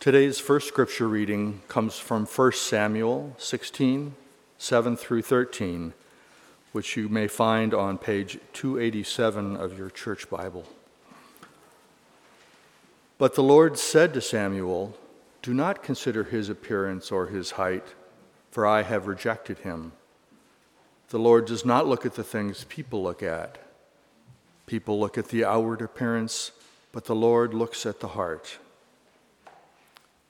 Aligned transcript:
Today's 0.00 0.38
first 0.38 0.68
scripture 0.68 1.08
reading 1.08 1.60
comes 1.66 1.98
from 1.98 2.24
1 2.24 2.52
Samuel 2.52 3.34
16, 3.36 4.14
7 4.56 4.96
through 4.96 5.22
13, 5.22 5.92
which 6.70 6.96
you 6.96 7.08
may 7.08 7.26
find 7.26 7.74
on 7.74 7.98
page 7.98 8.38
287 8.52 9.56
of 9.56 9.76
your 9.76 9.90
church 9.90 10.30
Bible. 10.30 10.64
But 13.18 13.34
the 13.34 13.42
Lord 13.42 13.76
said 13.76 14.14
to 14.14 14.20
Samuel, 14.20 14.96
Do 15.42 15.52
not 15.52 15.82
consider 15.82 16.22
his 16.22 16.48
appearance 16.48 17.10
or 17.10 17.26
his 17.26 17.50
height, 17.50 17.86
for 18.52 18.64
I 18.64 18.82
have 18.82 19.08
rejected 19.08 19.58
him. 19.58 19.90
The 21.08 21.18
Lord 21.18 21.44
does 21.44 21.64
not 21.64 21.88
look 21.88 22.06
at 22.06 22.14
the 22.14 22.22
things 22.22 22.62
people 22.68 23.02
look 23.02 23.20
at. 23.20 23.58
People 24.64 25.00
look 25.00 25.18
at 25.18 25.30
the 25.30 25.44
outward 25.44 25.82
appearance, 25.82 26.52
but 26.92 27.06
the 27.06 27.16
Lord 27.16 27.52
looks 27.52 27.84
at 27.84 27.98
the 27.98 28.08
heart. 28.08 28.58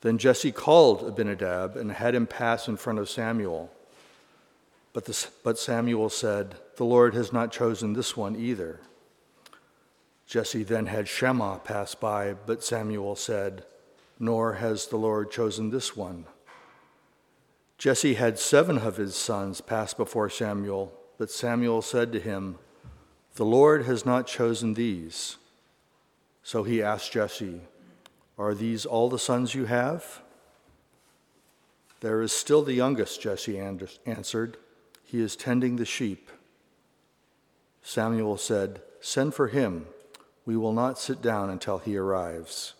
Then 0.00 0.18
Jesse 0.18 0.52
called 0.52 1.02
Abinadab 1.02 1.76
and 1.76 1.90
had 1.92 2.14
him 2.14 2.26
pass 2.26 2.68
in 2.68 2.76
front 2.76 2.98
of 2.98 3.10
Samuel. 3.10 3.72
But, 4.92 5.04
the, 5.04 5.26
but 5.42 5.58
Samuel 5.58 6.08
said, 6.08 6.56
The 6.76 6.84
Lord 6.84 7.14
has 7.14 7.32
not 7.32 7.52
chosen 7.52 7.92
this 7.92 8.16
one 8.16 8.36
either. 8.36 8.80
Jesse 10.26 10.62
then 10.62 10.86
had 10.86 11.08
Shammah 11.08 11.60
pass 11.64 11.94
by, 11.94 12.34
but 12.34 12.62
Samuel 12.62 13.16
said, 13.16 13.64
Nor 14.18 14.54
has 14.54 14.86
the 14.86 14.96
Lord 14.96 15.30
chosen 15.30 15.70
this 15.70 15.96
one. 15.96 16.26
Jesse 17.78 18.14
had 18.14 18.38
seven 18.38 18.78
of 18.78 18.96
his 18.96 19.14
sons 19.14 19.60
pass 19.60 19.94
before 19.94 20.28
Samuel, 20.28 20.92
but 21.16 21.30
Samuel 21.30 21.80
said 21.80 22.12
to 22.12 22.20
him, 22.20 22.58
The 23.36 23.44
Lord 23.44 23.84
has 23.84 24.04
not 24.04 24.26
chosen 24.26 24.74
these. 24.74 25.36
So 26.42 26.62
he 26.62 26.82
asked 26.82 27.12
Jesse, 27.12 27.60
are 28.38 28.54
these 28.54 28.86
all 28.86 29.08
the 29.08 29.18
sons 29.18 29.54
you 29.54 29.64
have? 29.64 30.20
There 32.00 32.22
is 32.22 32.32
still 32.32 32.62
the 32.62 32.74
youngest, 32.74 33.20
Jesse 33.20 33.58
answered. 33.58 34.56
He 35.04 35.20
is 35.20 35.34
tending 35.34 35.76
the 35.76 35.84
sheep. 35.84 36.30
Samuel 37.82 38.36
said, 38.36 38.80
Send 39.00 39.34
for 39.34 39.48
him. 39.48 39.86
We 40.44 40.56
will 40.56 40.72
not 40.72 40.98
sit 40.98 41.20
down 41.20 41.50
until 41.50 41.78
he 41.78 41.96
arrives. 41.96 42.74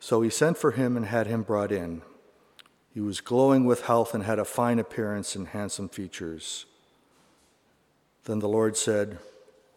So 0.00 0.22
he 0.22 0.30
sent 0.30 0.56
for 0.56 0.70
him 0.70 0.96
and 0.96 1.06
had 1.06 1.26
him 1.26 1.42
brought 1.42 1.72
in. 1.72 2.02
He 2.94 3.00
was 3.00 3.20
glowing 3.20 3.64
with 3.64 3.82
health 3.82 4.14
and 4.14 4.24
had 4.24 4.38
a 4.38 4.44
fine 4.44 4.78
appearance 4.78 5.36
and 5.36 5.48
handsome 5.48 5.88
features. 5.88 6.66
Then 8.24 8.38
the 8.38 8.48
Lord 8.48 8.76
said, 8.76 9.18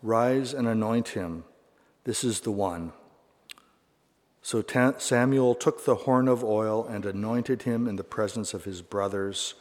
Rise 0.01 0.53
and 0.53 0.67
anoint 0.67 1.09
him. 1.09 1.43
This 2.03 2.23
is 2.23 2.41
the 2.41 2.51
one. 2.51 2.93
So 4.41 4.63
Samuel 4.97 5.53
took 5.55 5.85
the 5.85 5.95
horn 5.95 6.27
of 6.27 6.43
oil 6.43 6.85
and 6.85 7.05
anointed 7.05 7.63
him 7.63 7.87
in 7.87 7.95
the 7.95 8.03
presence 8.03 8.53
of 8.53 8.65
his 8.65 8.81
brothers. 8.81 9.53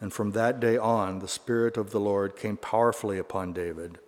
And 0.00 0.12
from 0.12 0.32
that 0.32 0.60
day 0.60 0.78
on, 0.78 1.18
the 1.18 1.28
Spirit 1.28 1.76
of 1.76 1.90
the 1.90 2.00
Lord 2.00 2.36
came 2.36 2.56
powerfully 2.56 3.18
upon 3.18 3.52
David. 3.52 3.98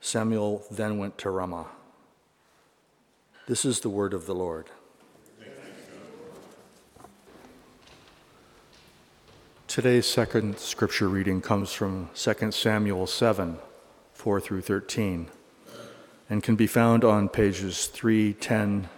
Samuel 0.00 0.64
then 0.70 0.98
went 0.98 1.16
to 1.18 1.30
Ramah. 1.30 1.68
This 3.46 3.64
is 3.64 3.80
the 3.80 3.88
word 3.88 4.12
of 4.12 4.26
the 4.26 4.34
Lord. 4.34 4.66
Today's 9.66 10.06
second 10.06 10.58
scripture 10.58 11.08
reading 11.08 11.40
comes 11.40 11.72
from 11.72 12.10
2 12.14 12.52
Samuel 12.52 13.06
7 13.06 13.58
4 14.12 14.40
through 14.40 14.60
13 14.62 15.28
and 16.28 16.42
can 16.42 16.56
be 16.56 16.66
found 16.66 17.04
on 17.04 17.28
pages 17.28 17.86
310 17.86 18.88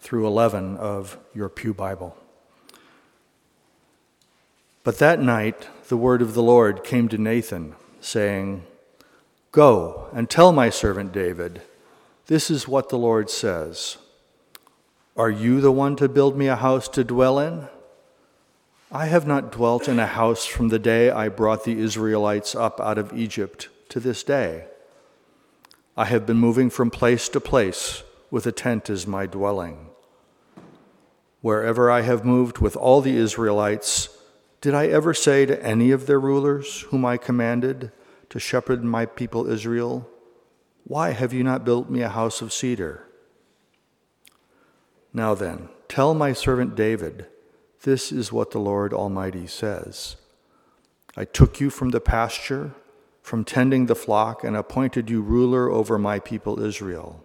through 0.00 0.26
11 0.26 0.76
of 0.76 1.18
your 1.34 1.48
Pew 1.48 1.74
Bible. 1.74 2.16
But 4.84 4.98
that 4.98 5.20
night 5.20 5.68
the 5.88 5.96
word 5.96 6.22
of 6.22 6.34
the 6.34 6.42
Lord 6.42 6.84
came 6.84 7.08
to 7.08 7.18
Nathan, 7.18 7.74
saying, 8.00 8.64
Go 9.52 10.08
and 10.12 10.30
tell 10.30 10.52
my 10.52 10.70
servant 10.70 11.12
David, 11.12 11.62
this 12.26 12.50
is 12.50 12.68
what 12.68 12.88
the 12.88 12.98
Lord 12.98 13.30
says 13.30 13.96
Are 15.16 15.30
you 15.30 15.60
the 15.60 15.72
one 15.72 15.96
to 15.96 16.08
build 16.08 16.36
me 16.36 16.46
a 16.46 16.56
house 16.56 16.88
to 16.88 17.04
dwell 17.04 17.38
in? 17.38 17.68
I 18.90 19.06
have 19.06 19.26
not 19.26 19.52
dwelt 19.52 19.88
in 19.88 19.98
a 19.98 20.06
house 20.06 20.46
from 20.46 20.68
the 20.68 20.78
day 20.78 21.10
I 21.10 21.28
brought 21.28 21.64
the 21.64 21.78
Israelites 21.78 22.54
up 22.54 22.80
out 22.80 22.96
of 22.96 23.12
Egypt 23.12 23.68
to 23.90 24.00
this 24.00 24.22
day. 24.22 24.64
I 25.98 26.04
have 26.04 26.26
been 26.26 26.36
moving 26.36 26.70
from 26.70 26.92
place 26.92 27.28
to 27.30 27.40
place 27.40 28.04
with 28.30 28.46
a 28.46 28.52
tent 28.52 28.88
as 28.88 29.04
my 29.04 29.26
dwelling. 29.26 29.88
Wherever 31.40 31.90
I 31.90 32.02
have 32.02 32.24
moved 32.24 32.58
with 32.58 32.76
all 32.76 33.00
the 33.00 33.16
Israelites, 33.16 34.08
did 34.60 34.74
I 34.74 34.86
ever 34.86 35.12
say 35.12 35.44
to 35.44 35.60
any 35.60 35.90
of 35.90 36.06
their 36.06 36.20
rulers, 36.20 36.82
whom 36.90 37.04
I 37.04 37.16
commanded 37.16 37.90
to 38.30 38.38
shepherd 38.38 38.84
my 38.84 39.06
people 39.06 39.50
Israel, 39.50 40.08
Why 40.84 41.10
have 41.10 41.32
you 41.32 41.42
not 41.42 41.64
built 41.64 41.90
me 41.90 42.02
a 42.02 42.08
house 42.08 42.42
of 42.42 42.52
cedar? 42.52 43.08
Now 45.12 45.34
then, 45.34 45.68
tell 45.88 46.14
my 46.14 46.32
servant 46.32 46.76
David, 46.76 47.26
this 47.82 48.12
is 48.12 48.30
what 48.32 48.52
the 48.52 48.60
Lord 48.60 48.92
Almighty 48.94 49.48
says 49.48 50.14
I 51.16 51.24
took 51.24 51.58
you 51.58 51.70
from 51.70 51.88
the 51.90 52.00
pasture 52.00 52.76
from 53.28 53.44
tending 53.44 53.84
the 53.84 53.94
flock 53.94 54.42
and 54.42 54.56
appointed 54.56 55.10
you 55.10 55.20
ruler 55.20 55.70
over 55.70 55.98
my 55.98 56.18
people 56.18 56.62
Israel. 56.62 57.22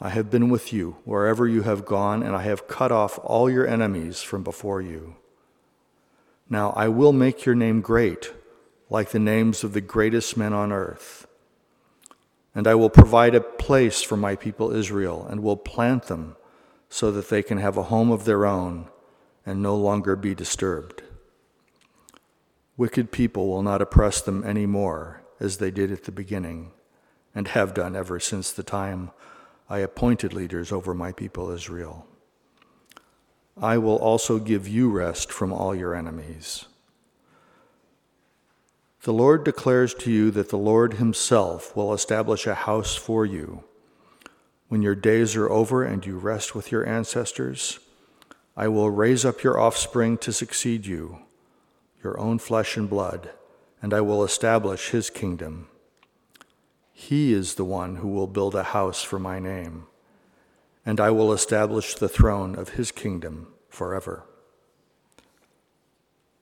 I 0.00 0.08
have 0.08 0.28
been 0.28 0.50
with 0.50 0.72
you 0.72 0.96
wherever 1.04 1.46
you 1.46 1.62
have 1.62 1.86
gone, 1.86 2.20
and 2.20 2.34
I 2.34 2.42
have 2.42 2.66
cut 2.66 2.90
off 2.90 3.16
all 3.22 3.48
your 3.48 3.64
enemies 3.64 4.22
from 4.22 4.42
before 4.42 4.82
you. 4.82 5.14
Now 6.50 6.70
I 6.70 6.88
will 6.88 7.12
make 7.12 7.46
your 7.46 7.54
name 7.54 7.80
great, 7.80 8.32
like 8.90 9.10
the 9.10 9.20
names 9.20 9.62
of 9.62 9.72
the 9.72 9.80
greatest 9.80 10.36
men 10.36 10.52
on 10.52 10.72
earth. 10.72 11.28
And 12.52 12.66
I 12.66 12.74
will 12.74 12.90
provide 12.90 13.36
a 13.36 13.40
place 13.40 14.02
for 14.02 14.16
my 14.16 14.34
people 14.34 14.72
Israel, 14.72 15.28
and 15.30 15.44
will 15.44 15.56
plant 15.56 16.08
them 16.08 16.34
so 16.88 17.12
that 17.12 17.28
they 17.28 17.44
can 17.44 17.58
have 17.58 17.76
a 17.76 17.84
home 17.84 18.10
of 18.10 18.24
their 18.24 18.44
own 18.44 18.88
and 19.46 19.62
no 19.62 19.76
longer 19.76 20.16
be 20.16 20.34
disturbed. 20.34 21.04
Wicked 22.76 23.10
people 23.10 23.48
will 23.48 23.62
not 23.62 23.80
oppress 23.80 24.20
them 24.20 24.44
any 24.44 24.66
more 24.66 25.22
as 25.40 25.56
they 25.56 25.70
did 25.70 25.90
at 25.90 26.04
the 26.04 26.12
beginning 26.12 26.72
and 27.34 27.48
have 27.48 27.72
done 27.72 27.96
ever 27.96 28.20
since 28.20 28.52
the 28.52 28.62
time 28.62 29.10
I 29.68 29.78
appointed 29.78 30.34
leaders 30.34 30.72
over 30.72 30.92
my 30.92 31.12
people 31.12 31.50
Israel. 31.50 32.06
I 33.56 33.78
will 33.78 33.96
also 33.96 34.38
give 34.38 34.68
you 34.68 34.90
rest 34.90 35.32
from 35.32 35.52
all 35.52 35.74
your 35.74 35.94
enemies. 35.94 36.66
The 39.02 39.12
Lord 39.12 39.44
declares 39.44 39.94
to 39.94 40.10
you 40.10 40.30
that 40.32 40.50
the 40.50 40.58
Lord 40.58 40.94
Himself 40.94 41.74
will 41.74 41.94
establish 41.94 42.46
a 42.46 42.54
house 42.54 42.94
for 42.94 43.24
you. 43.24 43.64
When 44.68 44.82
your 44.82 44.94
days 44.94 45.34
are 45.36 45.48
over 45.48 45.82
and 45.82 46.04
you 46.04 46.18
rest 46.18 46.54
with 46.54 46.70
your 46.70 46.86
ancestors, 46.86 47.78
I 48.56 48.68
will 48.68 48.90
raise 48.90 49.24
up 49.24 49.42
your 49.42 49.58
offspring 49.58 50.18
to 50.18 50.32
succeed 50.32 50.86
you 50.86 51.20
your 52.02 52.18
own 52.18 52.38
flesh 52.38 52.76
and 52.76 52.88
blood, 52.88 53.30
and 53.82 53.92
I 53.92 54.00
will 54.00 54.24
establish 54.24 54.90
his 54.90 55.10
kingdom. 55.10 55.68
He 56.92 57.32
is 57.32 57.54
the 57.54 57.64
one 57.64 57.96
who 57.96 58.08
will 58.08 58.26
build 58.26 58.54
a 58.54 58.62
house 58.62 59.02
for 59.02 59.18
my 59.18 59.38
name, 59.38 59.86
and 60.84 61.00
I 61.00 61.10
will 61.10 61.32
establish 61.32 61.94
the 61.94 62.08
throne 62.08 62.54
of 62.54 62.70
his 62.70 62.90
kingdom 62.90 63.48
forever. 63.68 64.24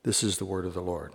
This 0.05 0.23
is 0.23 0.39
the 0.39 0.45
word 0.45 0.67
of 0.67 0.75
the 0.75 0.83
Lord. 0.83 1.13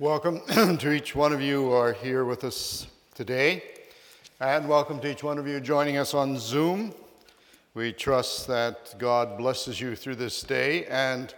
Welcome 0.00 0.40
to 0.78 0.92
each 0.92 1.14
one 1.16 1.32
of 1.32 1.40
you 1.40 1.64
who 1.64 1.72
are 1.72 1.92
here 1.92 2.24
with 2.24 2.44
us 2.44 2.86
today, 3.14 3.62
and 4.40 4.68
welcome 4.68 5.00
to 5.00 5.10
each 5.10 5.24
one 5.24 5.38
of 5.38 5.46
you 5.48 5.60
joining 5.60 5.96
us 5.96 6.14
on 6.14 6.38
Zoom. 6.38 6.94
We 7.78 7.92
trust 7.92 8.48
that 8.48 8.96
God 8.98 9.38
blesses 9.38 9.80
you 9.80 9.94
through 9.94 10.16
this 10.16 10.42
day 10.42 10.84
and 10.86 11.32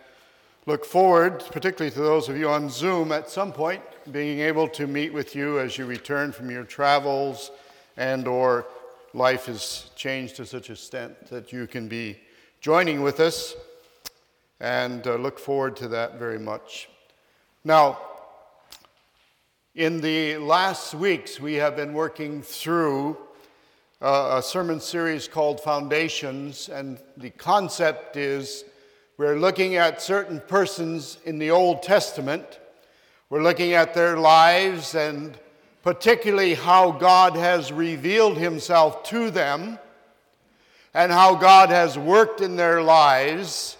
look 0.65 0.87
forward, 0.87 1.41
particularly 1.51 1.91
to 1.91 2.01
those 2.01 2.31
of 2.31 2.39
you 2.39 2.49
on 2.49 2.71
Zoom, 2.71 3.13
at 3.13 3.29
some 3.29 3.53
point 3.53 3.83
being 4.11 4.41
able 4.41 4.67
to 4.69 4.87
meet 4.87 5.13
with 5.13 5.37
you 5.37 5.59
as 5.61 5.77
you 5.77 5.85
return 5.85 6.33
from 6.33 6.51
your 6.51 6.65
travels 6.65 7.51
and 7.99 8.27
or 8.27 8.67
life 9.13 9.45
has 9.47 9.91
changed 9.97 10.37
to 10.37 10.47
such 10.47 10.71
extent 10.71 11.27
that 11.27 11.53
you 11.53 11.67
can 11.67 11.89
be 11.89 12.19
joining 12.63 13.03
with 13.03 13.21
us 13.21 13.55
and 14.61 15.07
uh, 15.07 15.17
look 15.17 15.39
forward 15.39 15.77
to 15.77 15.89
that 15.89 16.19
very 16.19 16.39
much. 16.39 16.89
Now, 17.65 17.99
in 19.75 20.01
the 20.01 20.39
last 20.39 20.95
weeks, 20.95 21.39
we 21.39 21.57
have 21.57 21.77
been 21.77 21.93
working 21.93 22.41
through 22.41 23.19
a 24.01 24.43
sermon 24.43 24.81
series 24.81 25.29
called 25.29 25.61
Foundations, 25.61 26.71
and 26.71 26.99
the 27.19 27.29
concept 27.31 28.17
is 28.17 28.65
we're 29.19 29.39
looking 29.39 29.77
at 29.77 30.01
certain 30.01 30.41
persons 30.49 31.19
in 31.27 31.39
the 31.39 31.51
Old 31.51 31.83
Testament. 31.83 32.61
We're 33.29 33.43
looking 33.43 33.75
at 33.75 33.93
their 33.93 34.17
lives 34.17 34.95
and 34.95 35.39
particularly 35.83 36.55
how 36.55 36.93
God 36.93 37.37
has 37.37 37.71
revealed 37.73 38.39
himself 38.39 39.05
to 39.05 39.31
them 39.31 39.79
and 40.95 41.13
how 41.13 41.35
God 41.35 41.69
has 41.69 41.99
worked 41.99 42.41
in 42.41 42.57
their 42.57 42.83
lives 42.83 43.77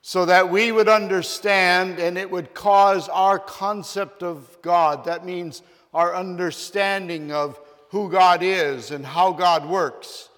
so 0.00 0.24
that 0.24 0.50
we 0.50 0.72
would 0.72 0.88
understand 0.88 1.98
and 1.98 2.16
it 2.16 2.30
would 2.30 2.54
cause 2.54 3.10
our 3.10 3.38
concept 3.38 4.22
of 4.22 4.56
God. 4.62 5.04
That 5.04 5.26
means 5.26 5.62
our 5.92 6.14
understanding 6.14 7.32
of 7.32 7.60
who 7.90 8.10
God 8.10 8.42
is 8.42 8.90
and 8.90 9.04
how 9.04 9.32
God 9.32 9.68
works. 9.68 10.28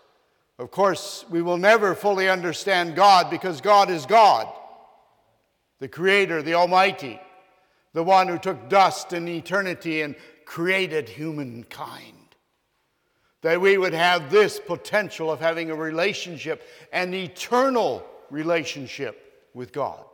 Of 0.58 0.70
course, 0.70 1.24
we 1.30 1.40
will 1.40 1.56
never 1.56 1.94
fully 1.94 2.28
understand 2.28 2.96
God 2.96 3.30
because 3.30 3.60
God 3.60 3.90
is 3.90 4.06
God, 4.06 4.48
the 5.78 5.88
Creator, 5.88 6.42
the 6.42 6.54
Almighty, 6.54 7.20
the 7.92 8.02
one 8.02 8.28
who 8.28 8.38
took 8.38 8.68
dust 8.68 9.12
in 9.12 9.28
eternity 9.28 10.02
and 10.02 10.16
created 10.44 11.08
humankind. 11.08 12.14
That 13.42 13.60
we 13.60 13.78
would 13.78 13.94
have 13.94 14.30
this 14.30 14.58
potential 14.58 15.30
of 15.30 15.38
having 15.38 15.70
a 15.70 15.76
relationship, 15.76 16.66
an 16.92 17.14
eternal 17.14 18.04
relationship 18.30 19.48
with 19.54 19.72
God. 19.72 20.04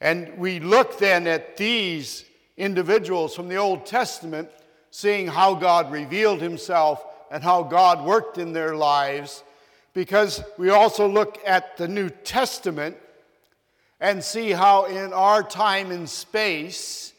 And 0.00 0.38
we 0.38 0.58
look 0.58 0.98
then 0.98 1.26
at 1.26 1.56
these 1.56 2.24
individuals 2.56 3.36
from 3.36 3.48
the 3.48 3.56
Old 3.56 3.86
Testament, 3.86 4.50
seeing 4.90 5.26
how 5.26 5.54
God 5.54 5.92
revealed 5.92 6.40
himself 6.40 7.04
and 7.30 7.42
how 7.42 7.62
God 7.62 8.04
worked 8.04 8.38
in 8.38 8.52
their 8.52 8.74
lives, 8.74 9.44
because 9.94 10.42
we 10.58 10.70
also 10.70 11.06
look 11.08 11.38
at 11.46 11.76
the 11.76 11.88
New 11.88 12.10
Testament 12.10 12.96
and 14.00 14.22
see 14.22 14.50
how 14.50 14.86
in 14.86 15.12
our 15.12 15.42
time 15.42 15.90
and 15.90 16.08
space, 16.08 17.12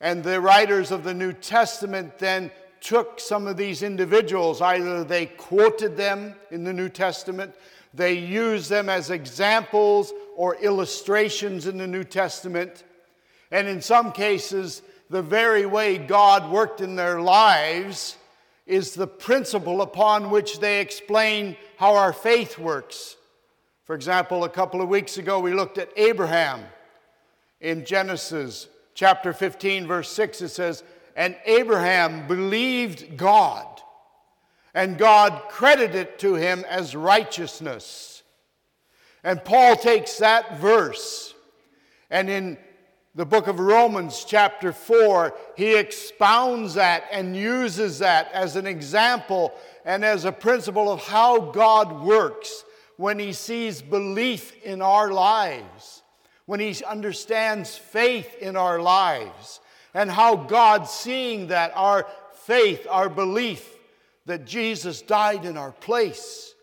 and 0.00 0.22
the 0.22 0.40
writers 0.40 0.90
of 0.90 1.04
the 1.04 1.14
New 1.14 1.32
Testament 1.32 2.18
then 2.18 2.50
took 2.80 3.20
some 3.20 3.46
of 3.46 3.56
these 3.56 3.82
individuals, 3.82 4.60
either 4.60 5.04
they 5.04 5.26
quoted 5.26 5.96
them 5.96 6.34
in 6.50 6.64
the 6.64 6.72
New 6.72 6.88
Testament, 6.88 7.54
they 7.94 8.12
used 8.12 8.68
them 8.68 8.88
as 8.88 9.10
examples 9.10 10.12
or 10.36 10.56
illustrations 10.56 11.66
in 11.66 11.78
the 11.78 11.86
New 11.86 12.04
Testament, 12.04 12.84
and 13.50 13.68
in 13.68 13.80
some 13.80 14.12
cases, 14.12 14.82
the 15.08 15.22
very 15.22 15.66
way 15.66 15.98
God 15.98 16.50
worked 16.50 16.80
in 16.80 16.96
their 16.96 17.20
lives 17.20 18.16
is 18.66 18.94
the 18.94 19.06
principle 19.06 19.82
upon 19.82 20.30
which 20.30 20.58
they 20.58 20.80
explain 20.80 21.56
how 21.76 21.94
our 21.94 22.12
faith 22.12 22.58
works. 22.58 23.16
For 23.84 23.94
example, 23.94 24.42
a 24.42 24.48
couple 24.48 24.82
of 24.82 24.88
weeks 24.88 25.18
ago, 25.18 25.38
we 25.38 25.54
looked 25.54 25.78
at 25.78 25.90
Abraham 25.96 26.64
in 27.60 27.84
Genesis 27.84 28.66
chapter 28.94 29.32
15, 29.32 29.86
verse 29.86 30.10
6. 30.10 30.42
It 30.42 30.48
says, 30.48 30.82
And 31.14 31.36
Abraham 31.44 32.26
believed 32.26 33.16
God, 33.16 33.80
and 34.74 34.98
God 34.98 35.42
credited 35.48 36.18
to 36.18 36.34
him 36.34 36.64
as 36.68 36.96
righteousness. 36.96 38.24
And 39.22 39.44
Paul 39.44 39.76
takes 39.76 40.18
that 40.18 40.58
verse, 40.58 41.34
and 42.10 42.28
in 42.28 42.58
the 43.16 43.24
book 43.24 43.46
of 43.46 43.58
Romans, 43.58 44.26
chapter 44.28 44.74
4, 44.74 45.34
he 45.56 45.74
expounds 45.74 46.74
that 46.74 47.04
and 47.10 47.34
uses 47.34 47.98
that 48.00 48.30
as 48.30 48.56
an 48.56 48.66
example 48.66 49.54
and 49.86 50.04
as 50.04 50.26
a 50.26 50.32
principle 50.32 50.92
of 50.92 51.00
how 51.00 51.40
God 51.40 52.02
works 52.02 52.62
when 52.98 53.18
he 53.18 53.32
sees 53.32 53.80
belief 53.80 54.62
in 54.62 54.82
our 54.82 55.10
lives, 55.12 56.02
when 56.44 56.60
he 56.60 56.76
understands 56.84 57.74
faith 57.74 58.36
in 58.36 58.54
our 58.54 58.80
lives, 58.80 59.60
and 59.94 60.10
how 60.10 60.36
God, 60.36 60.86
seeing 60.86 61.46
that 61.46 61.72
our 61.74 62.06
faith, 62.34 62.86
our 62.90 63.08
belief 63.08 63.78
that 64.26 64.44
Jesus 64.44 65.00
died 65.00 65.46
in 65.46 65.56
our 65.56 65.72
place, 65.72 66.54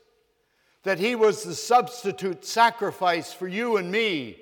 that 0.84 1.00
he 1.00 1.16
was 1.16 1.44
the 1.44 1.56
substitute 1.56 2.46
sacrifice 2.46 3.34
for 3.34 3.48
you 3.48 3.78
and 3.78 3.92
me, 3.92 4.38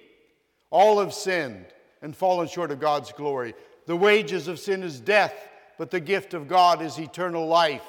all 0.72 1.00
have 1.00 1.14
sinned 1.14 1.68
and 2.02 2.16
fallen 2.16 2.48
short 2.48 2.72
of 2.72 2.80
God's 2.80 3.12
glory. 3.12 3.54
The 3.86 3.96
wages 3.96 4.48
of 4.48 4.60
sin 4.60 4.84
is 4.84 5.00
death, 5.00 5.34
but 5.78 5.92
the 5.92 6.00
gift 6.00 6.34
of 6.34 6.48
God 6.48 6.82
is 6.82 6.98
eternal 6.98 7.48
life. 7.48 7.84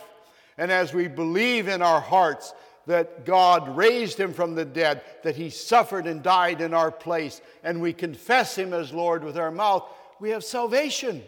And 0.59 0.70
as 0.70 0.93
we 0.93 1.09
believe 1.09 1.69
in 1.69 1.82
our 1.82 2.00
hearts 2.00 2.53
that 2.87 3.25
God 3.25 3.76
raised 3.76 4.19
him 4.19 4.32
from 4.32 4.55
the 4.55 4.64
dead, 4.64 5.03
that 5.23 5.37
he 5.37 5.50
suffered 5.50 6.06
and 6.06 6.23
died 6.23 6.61
in 6.61 6.75
our 6.75 6.91
place, 6.91 7.41
and 7.62 7.81
we 7.81 7.93
confess 7.93 8.56
him 8.56 8.73
as 8.73 8.93
Lord 8.93 9.25
with 9.25 9.38
our 9.38 9.50
mouth, 9.50 9.88
we 10.20 10.31
have 10.31 10.44
salvation. 10.44 11.23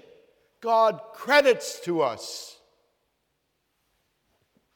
God 0.61 1.01
credits 1.13 1.81
to 1.81 2.03
us 2.03 2.57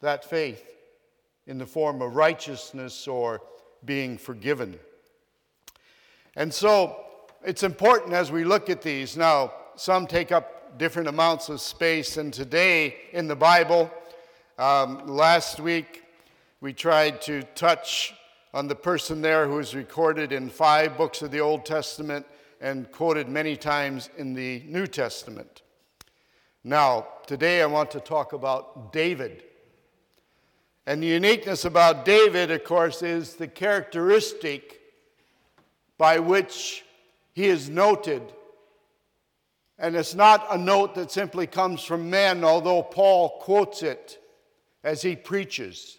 that 0.00 0.24
faith 0.24 0.64
in 1.46 1.58
the 1.58 1.66
form 1.66 2.02
of 2.02 2.14
righteousness 2.14 3.08
or 3.08 3.40
being 3.84 4.18
forgiven. 4.18 4.78
And 6.36 6.52
so, 6.52 7.04
it's 7.44 7.62
important 7.62 8.12
as 8.12 8.32
we 8.32 8.44
look 8.44 8.68
at 8.70 8.82
these. 8.82 9.16
Now, 9.16 9.52
some 9.76 10.06
take 10.06 10.32
up 10.32 10.78
different 10.78 11.08
amounts 11.08 11.48
of 11.48 11.60
space, 11.60 12.16
and 12.16 12.32
today 12.32 12.96
in 13.12 13.28
the 13.28 13.36
Bible, 13.36 13.90
um, 14.58 15.06
last 15.06 15.60
week, 15.60 16.04
we 16.60 16.72
tried 16.72 17.20
to 17.22 17.42
touch 17.54 18.14
on 18.52 18.66
the 18.66 18.74
person 18.74 19.20
there 19.20 19.46
who 19.46 19.58
is 19.58 19.74
recorded 19.74 20.32
in 20.32 20.48
five 20.48 20.96
books 20.96 21.22
of 21.22 21.30
the 21.30 21.40
Old 21.40 21.64
Testament 21.64 22.26
and 22.60 22.90
quoted 22.90 23.28
many 23.28 23.56
times 23.56 24.10
in 24.16 24.34
the 24.34 24.62
New 24.66 24.86
Testament. 24.86 25.62
Now, 26.64 27.06
today 27.26 27.62
I 27.62 27.66
want 27.66 27.90
to 27.92 28.00
talk 28.00 28.32
about 28.32 28.92
David. 28.92 29.44
And 30.86 31.02
the 31.02 31.06
uniqueness 31.06 31.64
about 31.64 32.04
David, 32.04 32.50
of 32.50 32.64
course, 32.64 33.02
is 33.02 33.34
the 33.34 33.46
characteristic 33.46 34.80
by 35.98 36.18
which 36.18 36.84
he 37.38 37.46
is 37.46 37.70
noted. 37.70 38.20
And 39.78 39.94
it's 39.94 40.16
not 40.16 40.44
a 40.50 40.58
note 40.58 40.96
that 40.96 41.12
simply 41.12 41.46
comes 41.46 41.84
from 41.84 42.10
men, 42.10 42.42
although 42.42 42.82
Paul 42.82 43.38
quotes 43.38 43.84
it 43.84 44.20
as 44.82 45.02
he 45.02 45.14
preaches. 45.14 45.98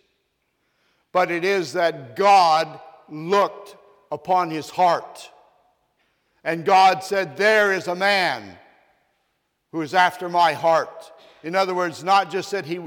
But 1.14 1.32
it 1.32 1.46
is 1.46 1.72
that 1.74 2.18
God 2.18 2.82
looked 3.08 3.78
upon 4.12 4.50
his 4.50 4.70
heart. 4.70 5.32
And 6.44 6.66
God 6.66 7.06
said, 7.06 7.38
There 7.38 7.72
is 7.72 7.88
a 7.88 7.96
man 7.96 8.58
who 9.72 9.82
is 9.82 9.94
after 9.94 10.28
my 10.28 10.52
heart. 10.52 11.10
In 11.42 11.56
other 11.56 11.74
words, 11.74 12.04
not 12.04 12.30
just 12.30 12.52
that 12.52 12.66
he 12.66 12.82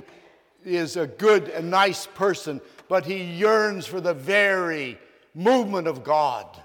is 0.63 0.99
a 0.99 1.07
good 1.07 1.49
and 1.49 1.71
nice 1.71 2.07
person, 2.07 2.61
but 2.87 3.07
he 3.07 3.23
yearns 3.23 3.87
for 3.87 4.03
the 4.03 4.13
very 4.13 4.99
movement 5.35 5.87
of 5.89 6.05
God. 6.05 6.62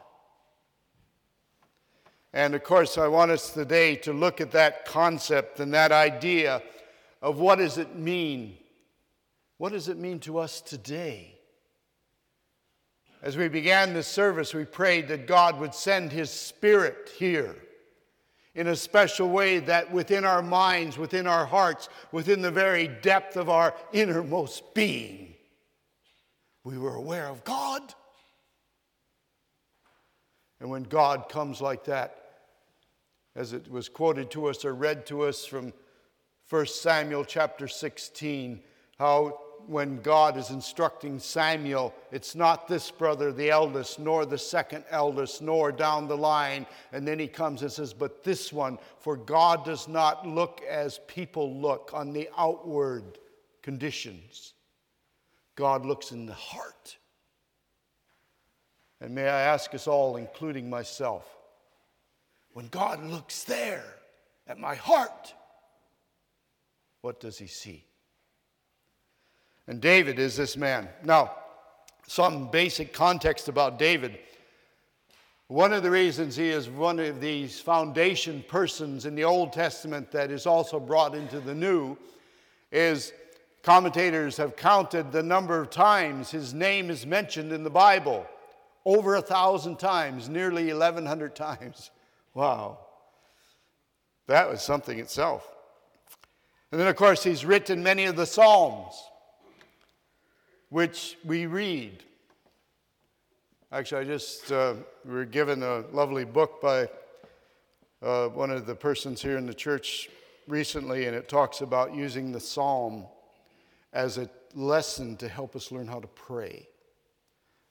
And 2.34 2.54
of 2.56 2.64
course, 2.64 2.98
I 2.98 3.08
want 3.08 3.32
us 3.32 3.52
today 3.52 3.96
to 3.98 4.14
look 4.14 4.42
at 4.42 4.52
that 4.52 4.86
concept 4.86 5.60
and 5.60 5.74
that 5.74 5.92
idea 5.92 6.62
of 7.22 7.40
what 7.40 7.58
does 7.58 7.78
it 7.78 7.96
mean? 7.96 8.58
What 9.58 9.72
does 9.72 9.88
it 9.88 9.98
mean 9.98 10.20
to 10.22 10.38
us 10.38 10.62
today? 10.62 11.34
As 13.24 13.36
we 13.36 13.48
began 13.48 13.94
this 13.94 14.08
service, 14.08 14.54
we 14.54 14.66
prayed 14.66 15.08
that 15.08 15.26
God 15.26 15.60
would 15.60 15.74
send 15.74 16.12
His 16.12 16.30
Spirit 16.30 17.12
here 17.18 17.56
in 18.54 18.68
a 18.68 18.76
special 18.76 19.30
way 19.30 19.60
that 19.60 19.92
within 19.92 20.26
our 20.26 20.42
minds, 20.42 20.98
within 20.98 21.28
our 21.28 21.46
hearts, 21.46 21.90
within 22.12 22.42
the 22.42 22.52
very 22.52 22.88
depth 22.88 23.36
of 23.36 23.50
our 23.50 23.74
innermost 23.94 24.74
being, 24.74 25.34
we 26.64 26.78
were 26.78 26.96
aware 26.96 27.28
of 27.28 27.44
God. 27.44 27.94
And 30.60 30.70
when 30.70 30.84
God 30.84 31.30
comes 31.30 31.62
like 31.62 31.86
that, 31.86 32.24
as 33.36 33.54
it 33.54 33.70
was 33.70 33.88
quoted 33.90 34.32
to 34.32 34.48
us 34.48 34.66
or 34.66 34.74
read 34.74 35.06
to 35.08 35.24
us 35.24 35.46
from 35.46 35.72
1 36.50 36.66
Samuel 36.68 37.24
chapter 37.24 37.68
16, 37.68 38.62
how 38.98 39.40
when 39.68 40.02
God 40.02 40.38
is 40.38 40.50
instructing 40.50 41.20
Samuel, 41.20 41.94
it's 42.12 42.36
not 42.36 42.68
this 42.68 42.90
brother, 42.90 43.32
the 43.32 43.50
eldest, 43.50 44.00
nor 44.00 44.26
the 44.26 44.38
second 44.38 44.86
eldest, 44.90 45.42
nor 45.42 45.72
down 45.72 46.08
the 46.08 46.18
line. 46.18 46.66
And 46.94 47.08
then 47.08 47.20
he 47.20 47.28
comes 47.28 47.62
and 47.62 47.72
says, 47.72 47.94
But 47.94 48.24
this 48.24 48.54
one, 48.54 48.80
for 49.00 49.18
God 49.18 49.66
does 49.66 49.88
not 49.88 50.26
look 50.26 50.62
as 50.68 51.02
people 51.08 51.60
look 51.60 51.92
on 51.94 52.14
the 52.14 52.30
outward 52.38 53.20
conditions. 53.62 54.54
God 55.56 55.86
looks 55.86 56.12
in 56.12 56.26
the 56.26 56.34
heart. 56.34 56.98
And 59.00 59.14
may 59.14 59.28
I 59.28 59.42
ask 59.42 59.74
us 59.76 59.88
all, 59.88 60.18
including 60.18 60.70
myself, 60.70 61.26
when 62.54 62.68
God 62.70 63.04
looks 63.04 63.44
there 63.44 63.84
at 64.48 64.60
my 64.60 64.76
heart, 64.76 65.34
what 67.02 67.20
does 67.20 67.38
he 67.38 67.48
see? 67.48 67.84
And 69.68 69.80
David 69.80 70.18
is 70.18 70.36
this 70.36 70.58
man. 70.58 70.90
Now, 71.04 71.36
some 72.08 72.50
basic 72.50 72.94
context 72.94 73.50
about 73.50 73.78
David. 73.78 74.18
One 75.48 75.74
of 75.74 75.84
the 75.84 75.92
reasons 75.92 76.36
he 76.36 76.50
is 76.50 76.70
one 76.70 77.00
of 77.00 77.22
these 77.22 77.60
foundation 77.60 78.44
persons 78.48 79.06
in 79.06 79.14
the 79.14 79.26
Old 79.26 79.54
Testament 79.54 80.12
that 80.12 80.32
is 80.32 80.48
also 80.48 80.80
brought 80.80 81.16
into 81.16 81.40
the 81.40 81.54
New 81.54 81.98
is 82.72 83.14
commentators 83.62 84.38
have 84.38 84.56
counted 84.56 85.12
the 85.12 85.24
number 85.24 85.62
of 85.62 85.70
times 85.70 86.32
his 86.32 86.54
name 86.54 86.90
is 86.90 87.06
mentioned 87.06 87.52
in 87.52 87.64
the 87.64 87.70
Bible 87.70 88.26
over 88.88 89.16
a 89.16 89.22
thousand 89.22 89.78
times, 89.78 90.30
nearly 90.30 90.72
1,100 90.72 91.36
times. 91.36 91.92
Wow. 92.34 92.80
That 94.28 94.50
was 94.50 94.62
something 94.62 94.98
itself. 94.98 95.46
And 96.72 96.80
then, 96.80 96.88
of 96.88 96.96
course, 96.96 97.22
he's 97.22 97.44
written 97.44 97.84
many 97.84 98.06
of 98.06 98.16
the 98.16 98.26
Psalms, 98.26 98.96
which 100.70 101.18
we 101.26 101.48
read. 101.48 102.02
Actually, 103.74 104.02
I 104.02 104.04
just 104.06 104.52
uh, 104.54 104.76
we 105.04 105.14
were 105.14 105.26
given 105.26 105.64
a 105.64 105.80
lovely 105.92 106.24
book 106.24 106.62
by 106.62 106.88
uh, 108.02 108.30
one 108.30 108.52
of 108.52 108.66
the 108.66 108.76
persons 108.76 109.22
here 109.22 109.38
in 109.38 109.46
the 109.46 109.54
church 109.54 110.10
recently, 110.48 111.08
and 111.08 111.16
it 111.16 111.28
talks 111.28 111.60
about 111.60 111.94
using 111.94 112.32
the 112.32 112.40
psalm 112.40 113.06
as 113.92 114.18
a 114.18 114.30
lesson 114.56 115.18
to 115.18 115.28
help 115.28 115.58
us 115.58 115.74
learn 115.74 115.88
how 115.88 116.00
to 116.00 116.08
pray. 116.08 116.70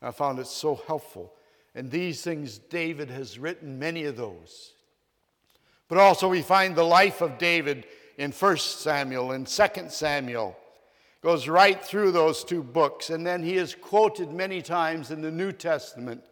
I 0.03 0.11
found 0.11 0.39
it 0.39 0.47
so 0.47 0.81
helpful. 0.87 1.33
And 1.75 1.91
these 1.91 2.23
things, 2.23 2.59
David 2.59 3.11
has 3.11 3.39
written 3.39 3.79
many 3.79 4.05
of 4.05 4.17
those. 4.17 4.73
But 5.89 5.99
also, 5.99 6.29
we 6.29 6.43
find 6.43 6.75
the 6.75 6.83
life 6.83 7.21
of 7.21 7.39
David 7.39 7.87
in 8.19 8.33
1 8.33 8.57
Samuel 8.57 9.33
and 9.33 9.47
2 9.47 9.67
Samuel 9.89 10.57
goes 11.23 11.49
right 11.49 11.85
through 11.85 12.13
those 12.13 12.45
two 12.45 12.63
books. 12.63 13.11
And 13.11 13.27
then 13.27 13.43
he 13.43 13.57
is 13.57 13.75
quoted 13.75 14.33
many 14.33 14.63
times 14.63 15.11
in 15.11 15.23
the 15.23 15.31
New 15.31 15.53
Testament. 15.53 16.23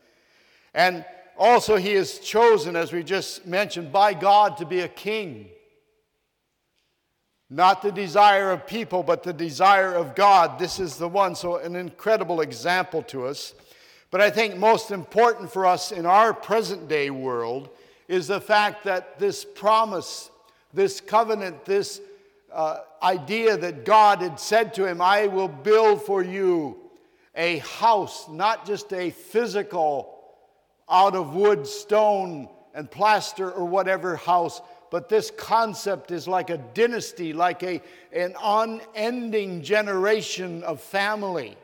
And 0.73 1.05
also, 1.37 1.77
he 1.77 1.93
is 1.93 2.21
chosen, 2.21 2.77
as 2.77 2.93
we 2.93 3.03
just 3.03 3.47
mentioned, 3.47 3.93
by 3.93 4.15
God 4.15 4.57
to 4.59 4.67
be 4.67 4.81
a 4.81 4.89
king. 4.89 5.49
Not 7.55 7.83
the 7.83 7.93
desire 7.93 8.51
of 8.51 8.67
people, 8.67 9.05
but 9.05 9.23
the 9.23 9.33
desire 9.33 9.95
of 9.95 10.17
God. 10.17 10.59
This 10.59 10.81
is 10.81 10.97
the 10.97 11.07
one. 11.07 11.37
So, 11.37 11.59
an 11.59 11.77
incredible 11.77 12.41
example 12.41 13.01
to 13.05 13.27
us. 13.27 13.55
But 14.11 14.21
I 14.21 14.29
think 14.29 14.57
most 14.57 14.91
important 14.91 15.53
for 15.53 15.65
us 15.65 15.93
in 15.93 16.05
our 16.05 16.35
present 16.35 16.89
day 16.89 17.11
world 17.11 17.69
is 18.09 18.27
the 18.27 18.41
fact 18.41 18.83
that 18.87 19.21
this 19.21 19.45
promise, 19.45 20.31
this 20.73 21.01
covenant, 21.01 21.65
this 21.65 22.01
uh, 22.53 22.79
idea 23.01 23.57
that 23.57 23.85
God 23.85 24.21
had 24.21 24.41
said 24.41 24.75
to 24.75 24.85
him, 24.85 25.01
I 25.01 25.29
will 25.29 25.47
build 25.47 26.03
for 26.03 26.25
you 26.25 26.77
a 27.37 27.59
house, 27.59 28.29
not 28.29 28.67
just 28.67 28.93
a 28.93 29.11
physical, 29.11 30.25
out 30.91 31.15
of 31.15 31.37
wood, 31.37 31.69
stone, 31.69 32.49
and 32.75 32.91
plaster 32.91 33.49
or 33.49 33.65
whatever 33.65 34.17
house, 34.17 34.61
but 34.95 35.09
this 35.09 35.33
concept 35.33 36.13
is 36.13 36.29
like 36.29 36.51
a 36.51 36.59
dynasty, 36.73 37.33
like 37.33 37.65
a, 37.65 37.83
an 38.13 38.33
unending 38.41 39.61
generation 39.61 40.63
of 40.63 40.81
family 40.81 41.57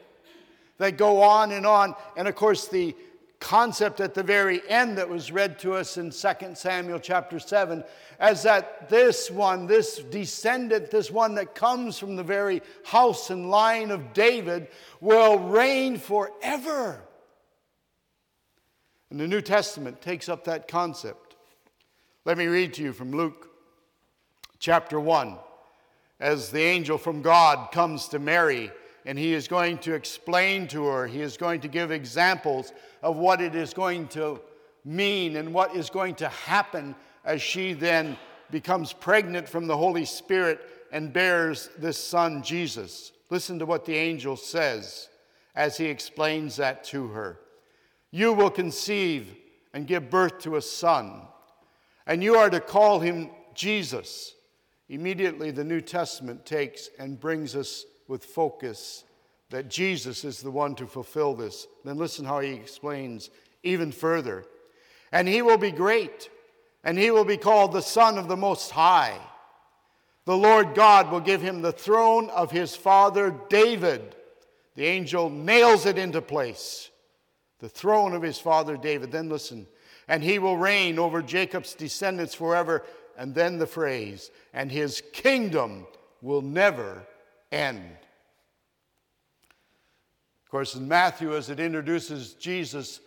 that 0.79 0.97
go 0.97 1.23
on 1.23 1.53
and 1.53 1.65
on. 1.65 1.95
And 2.17 2.27
of 2.27 2.35
course, 2.35 2.67
the 2.67 2.93
concept 3.39 4.01
at 4.01 4.15
the 4.15 4.23
very 4.25 4.69
end 4.69 4.99
that 4.99 5.09
was 5.09 5.31
read 5.31 5.61
to 5.61 5.75
us 5.75 5.97
in 5.97 6.11
2 6.11 6.55
Samuel 6.57 6.99
chapter 6.99 7.39
7 7.39 7.85
as 8.19 8.43
that 8.43 8.89
this 8.89 9.31
one, 9.31 9.69
this 9.69 9.99
descendant, 9.99 10.91
this 10.91 11.13
one 11.13 11.37
that 11.37 11.55
comes 11.55 12.01
from 12.01 12.17
the 12.17 12.25
very 12.25 12.61
house 12.85 13.31
and 13.31 13.49
line 13.49 13.93
of 13.93 14.13
David, 14.13 14.67
will 15.01 15.39
reign 15.39 15.99
forever. 15.99 17.01
And 19.09 19.21
the 19.21 19.29
New 19.29 19.41
Testament 19.41 20.03
takes 20.03 20.29
up 20.29 20.43
that 20.47 20.67
concept. 20.67 21.30
Let 22.27 22.37
me 22.37 22.49
read 22.49 22.75
to 22.75 22.83
you 22.83 22.93
from 22.93 23.13
Luke 23.13 23.49
chapter 24.59 25.01
1 25.01 25.39
as 26.21 26.51
the 26.51 26.61
angel 26.61 26.99
from 26.99 27.23
God 27.23 27.73
comes 27.73 28.09
to 28.09 28.19
Mary 28.19 28.71
and 29.07 29.19
he 29.19 29.33
is 29.33 29.49
going 29.49 29.79
to 29.79 29.95
explain 29.95 30.69
to 30.69 30.85
her, 30.85 31.07
he 31.07 31.23
is 31.23 31.39
going 31.39 31.63
to 31.63 31.69
give 31.69 31.91
examples 31.91 32.75
of 33.03 33.17
what 33.17 33.41
it 33.41 33.55
is 33.55 33.73
going 33.73 34.07
to 34.09 34.39
mean 34.85 35.37
and 35.37 35.55
what 35.55 35.75
is 35.75 35.89
going 35.89 36.15
to 36.17 36.29
happen 36.29 36.95
as 37.25 37.41
she 37.41 37.73
then 37.73 38.19
becomes 38.51 38.93
pregnant 38.93 39.49
from 39.49 39.67
the 39.67 39.77
Holy 39.77 40.05
Spirit 40.05 40.61
and 40.93 41.15
bears 41.15 41.71
this 41.79 41.97
son, 41.97 42.43
Jesus. 42.43 43.13
Listen 43.31 43.59
to 43.59 43.65
what 43.65 43.87
the 43.87 43.97
angel 43.97 44.37
says 44.37 45.09
as 45.55 45.79
he 45.79 45.87
explains 45.87 46.57
that 46.57 46.85
to 46.85 47.09
her. 47.09 47.41
You 48.11 48.35
will 48.35 48.51
conceive 48.51 49.35
and 49.73 49.87
give 49.87 50.11
birth 50.11 50.41
to 50.41 50.57
a 50.57 50.63
son, 50.63 51.23
and 52.11 52.25
you 52.25 52.35
are 52.35 52.51
to 52.51 52.59
call 52.59 52.99
him 52.99 53.31
Jesus. 53.55 54.35
Immediately, 54.89 55.53
the 55.53 55.63
New 55.63 55.81
Testament 55.81 56.45
takes 56.45 56.91
and 56.99 57.21
brings 57.21 57.55
us 57.55 57.85
with 58.09 58.25
focus 58.25 59.05
that 59.51 59.71
Jesus 59.71 60.25
is 60.25 60.43
the 60.43 60.51
one 60.51 60.75
to 60.75 60.89
fulfill 60.89 61.35
this. 61.35 61.69
Then 61.85 61.99
listen 61.99 62.25
how 62.25 62.41
he 62.41 62.55
explains 62.55 63.31
even 63.63 63.93
further. 63.93 64.45
And 65.13 65.29
he 65.29 65.41
will 65.41 65.57
be 65.57 65.71
great, 65.71 66.29
and 66.83 66.99
he 66.99 67.13
will 67.13 67.25
be 67.25 67.37
called 67.37 67.71
the 67.71 67.81
Son 67.81 68.19
of 68.19 68.27
the 68.27 68.37
Most 68.37 68.73
High. 68.73 69.17
The 70.25 70.37
Lord 70.37 70.75
God 70.75 71.13
will 71.13 71.21
give 71.21 71.41
him 71.41 71.63
the 71.63 71.71
throne 71.71 72.29
of 72.31 72.51
his 72.51 72.75
father 72.75 73.33
David. 73.49 74.17
The 74.75 74.85
angel 74.85 75.31
nails 75.31 75.87
it 75.87 75.97
into 75.97 76.21
place. 76.21 76.91
The 77.61 77.69
throne 77.69 78.15
of 78.15 78.23
his 78.23 78.41
father 78.41 78.77
David. 78.77 79.13
Then 79.13 79.29
listen. 79.29 79.69
And 80.11 80.25
he 80.25 80.41
will 80.41 80.57
reign 80.57 80.99
over 80.99 81.23
Jacob's 81.23 81.73
descendants 81.73 82.35
forever. 82.35 82.83
And 83.17 83.33
then 83.33 83.59
the 83.59 83.67
phrase, 83.67 84.33
and 84.53 84.71
his 84.71 85.05
kingdom 85.13 85.87
will 86.21 86.43
never 86.43 87.07
end. 87.53 87.97
Of 90.45 90.51
course, 90.51 90.75
in 90.75 90.89
Matthew, 90.89 91.37
as 91.37 91.49
it 91.49 91.61
introduces 91.61 92.35
Jesus, 92.35 92.99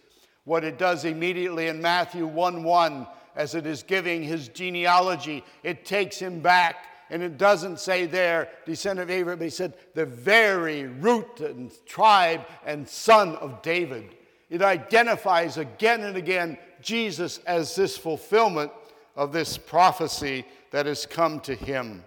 what 0.46 0.64
it 0.64 0.78
does 0.78 1.04
immediately 1.04 1.68
in 1.68 1.82
Matthew 1.82 2.26
1 2.26 2.64
1, 2.64 3.08
as 3.36 3.54
it 3.54 3.66
is 3.66 3.84
giving 3.84 4.24
his 4.24 4.48
genealogy, 4.48 5.44
it 5.62 5.86
takes 5.86 6.18
him 6.18 6.40
back. 6.40 6.88
And 7.10 7.22
it 7.22 7.38
doesn't 7.38 7.82
say 7.82 8.06
there, 8.06 8.48
descendant 8.66 9.10
of 9.10 9.16
Abraham, 9.16 9.40
but 9.40 9.44
he 9.44 9.50
said, 9.50 9.76
the 9.94 10.06
very 10.06 10.86
root 10.86 11.42
and 11.42 11.70
tribe 11.86 12.46
and 12.66 12.88
son 12.88 13.36
of 13.36 13.62
David. 13.62 14.16
It 14.50 14.62
identifies 14.62 15.58
again 15.58 16.04
and 16.04 16.18
again 16.18 16.58
Jesus 16.82 17.40
as 17.40 17.76
this 17.76 17.98
fulfillment 17.98 18.72
of 19.16 19.32
this 19.32 19.58
prophecy 19.58 20.46
that 20.72 20.86
has 20.86 21.06
come 21.06 21.40
to 21.42 21.56
him. 21.56 22.04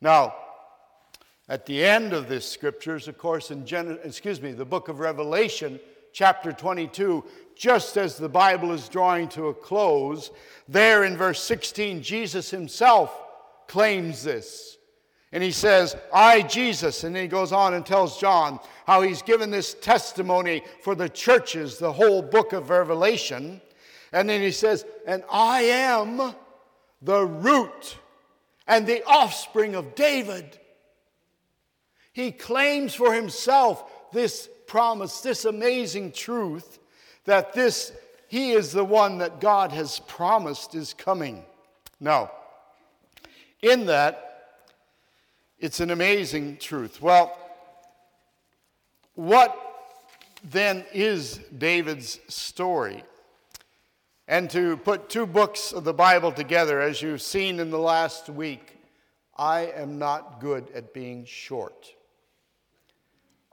Now, 0.00 0.34
at 1.48 1.66
the 1.66 1.84
end 1.84 2.12
of 2.12 2.28
this 2.28 2.48
scriptures, 2.48 3.08
of 3.08 3.18
course, 3.18 3.50
in 3.50 3.66
Gen- 3.66 3.98
excuse 4.02 4.40
me, 4.40 4.52
the 4.52 4.64
book 4.64 4.88
of 4.88 4.98
Revelation, 4.98 5.78
chapter 6.12 6.52
22, 6.52 7.24
just 7.54 7.96
as 7.96 8.16
the 8.16 8.28
Bible 8.28 8.72
is 8.72 8.88
drawing 8.88 9.28
to 9.28 9.48
a 9.48 9.54
close, 9.54 10.30
there 10.68 11.04
in 11.04 11.16
verse 11.16 11.42
16, 11.42 12.02
Jesus 12.02 12.50
himself 12.50 13.16
claims 13.68 14.22
this. 14.22 14.78
And 15.34 15.42
he 15.42 15.50
says, 15.50 15.94
I, 16.14 16.40
Jesus, 16.40 17.04
and 17.04 17.14
then 17.14 17.24
he 17.24 17.28
goes 17.28 17.52
on 17.52 17.74
and 17.74 17.84
tells 17.84 18.18
John 18.18 18.58
how 18.86 19.02
he's 19.02 19.20
given 19.20 19.50
this 19.50 19.74
testimony 19.74 20.62
for 20.80 20.94
the 20.94 21.10
churches, 21.10 21.76
the 21.76 21.92
whole 21.92 22.22
book 22.22 22.54
of 22.54 22.70
Revelation. 22.70 23.60
And 24.12 24.30
then 24.30 24.40
he 24.40 24.52
says, 24.52 24.86
And 25.06 25.22
I 25.30 25.62
am 25.62 26.34
the 27.02 27.26
root 27.26 27.98
and 28.66 28.86
the 28.86 29.04
offspring 29.04 29.74
of 29.74 29.94
David 29.94 30.58
he 32.14 32.30
claims 32.30 32.94
for 32.94 33.12
himself 33.12 34.12
this 34.12 34.48
promise, 34.66 35.20
this 35.20 35.44
amazing 35.44 36.12
truth 36.12 36.78
that 37.24 37.52
this 37.52 37.92
he 38.28 38.52
is 38.52 38.72
the 38.72 38.84
one 38.84 39.18
that 39.18 39.40
God 39.40 39.72
has 39.72 40.00
promised 40.00 40.74
is 40.74 40.94
coming. 40.94 41.44
Now, 42.00 42.30
in 43.62 43.86
that, 43.86 44.33
it's 45.64 45.80
an 45.80 45.90
amazing 45.90 46.58
truth. 46.58 47.00
Well, 47.00 47.34
what 49.14 49.56
then 50.44 50.84
is 50.92 51.40
David's 51.56 52.20
story? 52.28 53.02
And 54.28 54.50
to 54.50 54.76
put 54.76 55.08
two 55.08 55.24
books 55.24 55.72
of 55.72 55.84
the 55.84 55.94
Bible 55.94 56.32
together, 56.32 56.82
as 56.82 57.00
you've 57.00 57.22
seen 57.22 57.60
in 57.60 57.70
the 57.70 57.78
last 57.78 58.28
week, 58.28 58.76
I 59.38 59.72
am 59.74 59.98
not 59.98 60.38
good 60.38 60.68
at 60.74 60.92
being 60.92 61.24
short. 61.24 61.86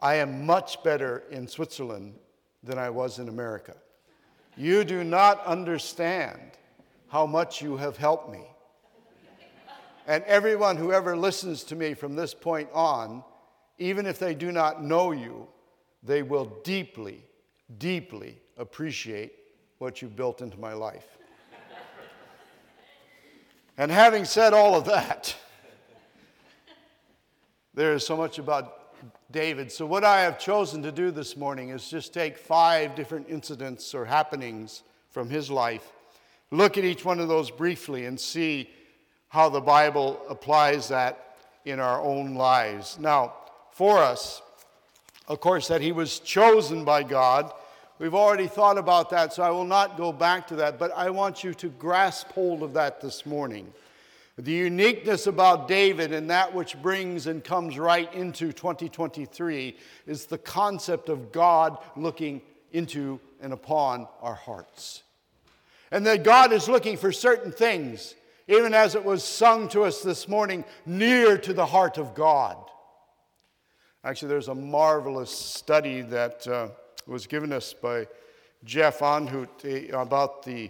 I 0.02 0.16
am 0.16 0.46
much 0.46 0.84
better 0.84 1.24
in 1.32 1.48
Switzerland 1.48 2.16
than 2.62 2.78
I 2.78 2.90
was 2.90 3.20
in 3.20 3.30
America. 3.30 3.78
You 4.58 4.84
do 4.84 5.06
not 5.06 5.46
understand 5.46 6.42
how 7.08 7.26
much 7.26 7.62
you 7.62 7.78
have 7.78 7.96
helped 7.96 8.30
me. 8.30 8.51
And 10.08 10.24
everyone 10.24 10.78
who 10.78 10.92
ever 10.92 11.16
listens 11.16 11.64
to 11.66 11.76
me 11.76 11.94
from 11.94 12.16
this 12.16 12.34
point 12.34 12.70
on, 12.74 13.24
even 13.78 14.06
if 14.06 14.20
they 14.20 14.34
do 14.34 14.52
not 14.52 14.84
know 14.84 15.12
you, 15.12 15.48
they 16.04 16.24
will 16.24 16.46
deeply, 16.64 17.24
deeply 17.78 18.38
appreciate 18.58 19.34
what 19.78 20.02
you've 20.02 20.16
built 20.16 20.42
into 20.42 20.60
my 20.60 20.74
life. 20.74 21.08
and 23.78 23.92
having 23.92 24.26
said 24.26 24.54
all 24.54 24.76
of 24.76 24.86
that, 24.86 25.36
there 27.74 27.94
is 27.94 28.06
so 28.06 28.18
much 28.18 28.40
about 28.40 28.78
David. 29.32 29.72
So, 29.72 29.86
what 29.86 30.04
I 30.04 30.22
have 30.22 30.38
chosen 30.38 30.84
to 30.84 30.92
do 30.92 31.10
this 31.10 31.38
morning 31.38 31.70
is 31.70 31.90
just 31.90 32.14
take 32.14 32.38
five 32.38 32.96
different 32.96 33.30
incidents 33.30 33.96
or 33.96 34.06
happenings 34.06 34.84
from 35.10 35.30
his 35.30 35.50
life, 35.50 35.92
look 36.52 36.78
at 36.78 36.84
each 36.84 37.06
one 37.06 37.20
of 37.20 37.28
those 37.28 37.50
briefly, 37.50 38.06
and 38.06 38.20
see 38.20 38.70
how 39.32 39.48
the 39.48 39.62
Bible 39.62 40.22
applies 40.28 40.90
that 40.90 41.38
in 41.64 41.80
our 41.80 42.02
own 42.02 42.36
lives. 42.36 43.00
Now, 43.00 43.34
for 43.72 43.98
us, 43.98 44.42
of 45.30 45.40
course, 45.40 45.70
that 45.70 45.80
he 45.80 45.94
was 45.94 46.20
chosen 46.20 46.84
by 46.84 47.04
God. 47.04 47.50
We've 47.98 48.14
already 48.14 48.48
thought 48.48 48.78
about 48.78 49.10
that, 49.12 49.32
so 49.32 49.42
I 49.42 49.50
will 49.50 49.64
not 49.64 49.96
go 49.96 50.12
back 50.12 50.48
to 50.48 50.58
that, 50.58 50.78
but 50.78 50.92
I 50.92 51.10
want 51.12 51.46
you 51.46 51.54
to 51.54 51.70
grasp 51.70 52.28
hold 52.34 52.62
of 52.62 52.74
that 52.74 53.00
this 53.00 53.26
morning. 53.26 53.72
The 54.38 54.52
uniqueness 54.52 55.28
about 55.28 55.70
David 55.70 56.12
and 56.12 56.30
that 56.30 56.54
which 56.54 56.82
brings 56.82 57.28
and 57.28 57.42
comes 57.42 57.80
right 57.80 58.14
into 58.14 58.52
2023 58.52 59.78
is 60.08 60.26
the 60.26 60.40
concept 60.40 61.08
of 61.08 61.32
God 61.32 61.78
looking 61.96 62.42
into 62.74 63.18
and 63.42 63.54
upon 63.54 64.10
our 64.22 64.36
hearts. 64.36 65.04
And 65.90 66.06
that 66.06 66.26
God 66.26 66.52
is 66.52 66.68
looking 66.68 66.98
for 66.98 67.14
certain 67.14 67.54
things, 67.54 68.16
even 68.52 68.74
as 68.74 68.96
it 68.96 69.04
was 69.04 69.24
sung 69.24 69.70
to 69.70 69.84
us 69.84 70.02
this 70.02 70.28
morning, 70.28 70.66
near 70.86 71.38
to 71.38 71.54
the 71.54 71.66
heart 71.66 71.98
of 71.98 72.14
God. 72.14 72.58
Actually, 74.04 74.28
there's 74.28 74.50
a 74.50 74.56
marvelous 74.56 75.32
study 75.32 76.02
that 76.02 76.46
uh, 76.48 76.68
was 77.08 77.28
given 77.28 77.54
us 77.54 77.72
by 77.74 78.08
Jeff 78.66 79.00
Anhut 79.00 79.48
eh, 79.64 79.96
about 79.96 80.44
the 80.44 80.70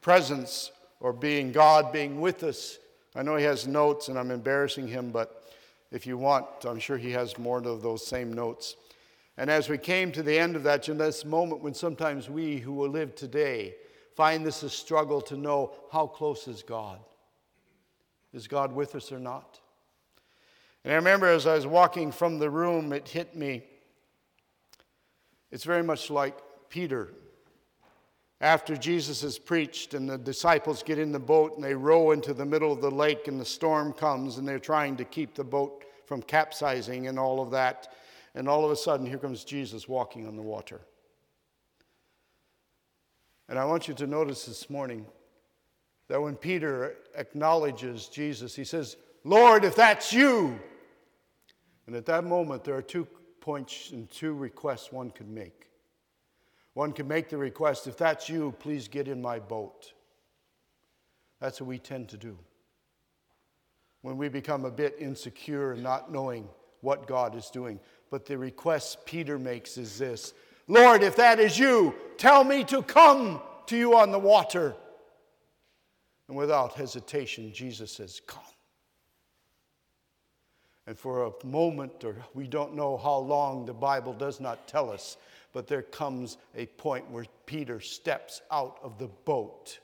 presence 0.00 0.72
or 1.00 1.12
being 1.12 1.52
God 1.52 1.92
being 1.92 2.22
with 2.22 2.42
us. 2.42 2.78
I 3.14 3.22
know 3.22 3.36
he 3.36 3.44
has 3.44 3.66
notes 3.66 4.08
and 4.08 4.18
I'm 4.18 4.30
embarrassing 4.30 4.88
him, 4.88 5.10
but 5.10 5.52
if 5.92 6.06
you 6.06 6.16
want, 6.16 6.46
I'm 6.64 6.78
sure 6.78 6.96
he 6.96 7.10
has 7.12 7.38
more 7.38 7.58
of 7.58 7.82
those 7.82 8.06
same 8.06 8.32
notes. 8.32 8.76
And 9.36 9.50
as 9.50 9.68
we 9.68 9.76
came 9.76 10.10
to 10.12 10.22
the 10.22 10.38
end 10.38 10.56
of 10.56 10.62
that, 10.62 10.88
in 10.88 10.96
this 10.96 11.24
moment 11.24 11.62
when 11.62 11.74
sometimes 11.74 12.30
we 12.30 12.58
who 12.58 12.72
will 12.72 12.88
live 12.88 13.14
today 13.14 13.74
find 14.16 14.44
this 14.44 14.62
a 14.62 14.70
struggle 14.70 15.20
to 15.22 15.36
know 15.36 15.72
how 15.90 16.06
close 16.06 16.48
is 16.48 16.62
God? 16.62 16.98
Is 18.32 18.48
God 18.48 18.72
with 18.72 18.94
us 18.94 19.12
or 19.12 19.18
not? 19.18 19.60
And 20.84 20.92
I 20.92 20.96
remember 20.96 21.26
as 21.26 21.46
I 21.46 21.54
was 21.54 21.66
walking 21.66 22.12
from 22.12 22.38
the 22.38 22.50
room, 22.50 22.92
it 22.92 23.08
hit 23.08 23.36
me. 23.36 23.62
It's 25.50 25.64
very 25.64 25.82
much 25.82 26.10
like 26.10 26.36
Peter. 26.68 27.10
After 28.40 28.76
Jesus 28.76 29.22
has 29.22 29.38
preached 29.38 29.94
and 29.94 30.08
the 30.08 30.18
disciples 30.18 30.82
get 30.82 30.98
in 30.98 31.12
the 31.12 31.18
boat 31.18 31.54
and 31.54 31.64
they 31.64 31.74
row 31.74 32.10
into 32.10 32.34
the 32.34 32.44
middle 32.44 32.72
of 32.72 32.82
the 32.82 32.90
lake 32.90 33.28
and 33.28 33.40
the 33.40 33.44
storm 33.44 33.92
comes 33.92 34.36
and 34.36 34.46
they're 34.46 34.58
trying 34.58 34.96
to 34.96 35.04
keep 35.04 35.34
the 35.34 35.44
boat 35.44 35.84
from 36.04 36.20
capsizing 36.22 37.06
and 37.06 37.18
all 37.18 37.40
of 37.40 37.50
that. 37.52 37.94
And 38.34 38.48
all 38.48 38.64
of 38.64 38.70
a 38.70 38.76
sudden, 38.76 39.06
here 39.06 39.18
comes 39.18 39.44
Jesus 39.44 39.88
walking 39.88 40.26
on 40.26 40.36
the 40.36 40.42
water. 40.42 40.80
And 43.48 43.58
I 43.58 43.64
want 43.64 43.88
you 43.88 43.94
to 43.94 44.06
notice 44.06 44.46
this 44.46 44.70
morning 44.70 45.06
that 46.08 46.20
when 46.20 46.36
Peter 46.36 46.96
acknowledges 47.14 48.08
Jesus, 48.08 48.54
he 48.54 48.64
says, 48.64 48.96
Lord, 49.24 49.64
if 49.64 49.74
that's 49.74 50.12
you, 50.12 50.58
and 51.86 51.94
at 51.94 52.06
that 52.06 52.24
moment, 52.24 52.64
there 52.64 52.76
are 52.76 52.82
two 52.82 53.06
points 53.40 53.90
and 53.90 54.10
two 54.10 54.34
requests 54.34 54.90
one 54.90 55.10
could 55.10 55.28
make. 55.28 55.68
One 56.72 56.92
could 56.92 57.06
make 57.06 57.28
the 57.28 57.36
request, 57.36 57.86
if 57.86 57.96
that's 57.96 58.28
you, 58.28 58.54
please 58.58 58.88
get 58.88 59.06
in 59.06 59.20
my 59.22 59.38
boat. 59.38 59.92
That's 61.40 61.60
what 61.60 61.68
we 61.68 61.78
tend 61.78 62.08
to 62.08 62.16
do. 62.16 62.38
When 64.02 64.16
we 64.16 64.28
become 64.28 64.64
a 64.64 64.70
bit 64.70 64.96
insecure 64.98 65.72
and 65.72 65.82
not 65.82 66.10
knowing 66.10 66.48
what 66.84 67.06
God 67.06 67.34
is 67.34 67.48
doing. 67.48 67.80
But 68.10 68.26
the 68.26 68.38
request 68.38 69.04
Peter 69.06 69.38
makes 69.38 69.76
is 69.76 69.98
this 69.98 70.34
Lord, 70.66 71.02
if 71.02 71.16
that 71.16 71.40
is 71.40 71.58
you, 71.58 71.94
tell 72.16 72.44
me 72.44 72.64
to 72.64 72.82
come 72.82 73.40
to 73.66 73.76
you 73.76 73.96
on 73.96 74.10
the 74.10 74.18
water. 74.18 74.74
And 76.28 76.36
without 76.36 76.72
hesitation, 76.72 77.52
Jesus 77.52 77.92
says, 77.92 78.20
Come. 78.26 78.42
And 80.86 80.98
for 80.98 81.24
a 81.24 81.46
moment, 81.46 82.04
or 82.04 82.16
we 82.34 82.46
don't 82.46 82.74
know 82.74 82.96
how 82.96 83.16
long, 83.16 83.64
the 83.64 83.72
Bible 83.72 84.12
does 84.12 84.38
not 84.40 84.68
tell 84.68 84.90
us, 84.90 85.16
but 85.52 85.66
there 85.66 85.82
comes 85.82 86.36
a 86.54 86.66
point 86.66 87.10
where 87.10 87.24
Peter 87.46 87.80
steps 87.80 88.42
out 88.50 88.78
of 88.82 88.98
the 88.98 89.08
boat 89.24 89.78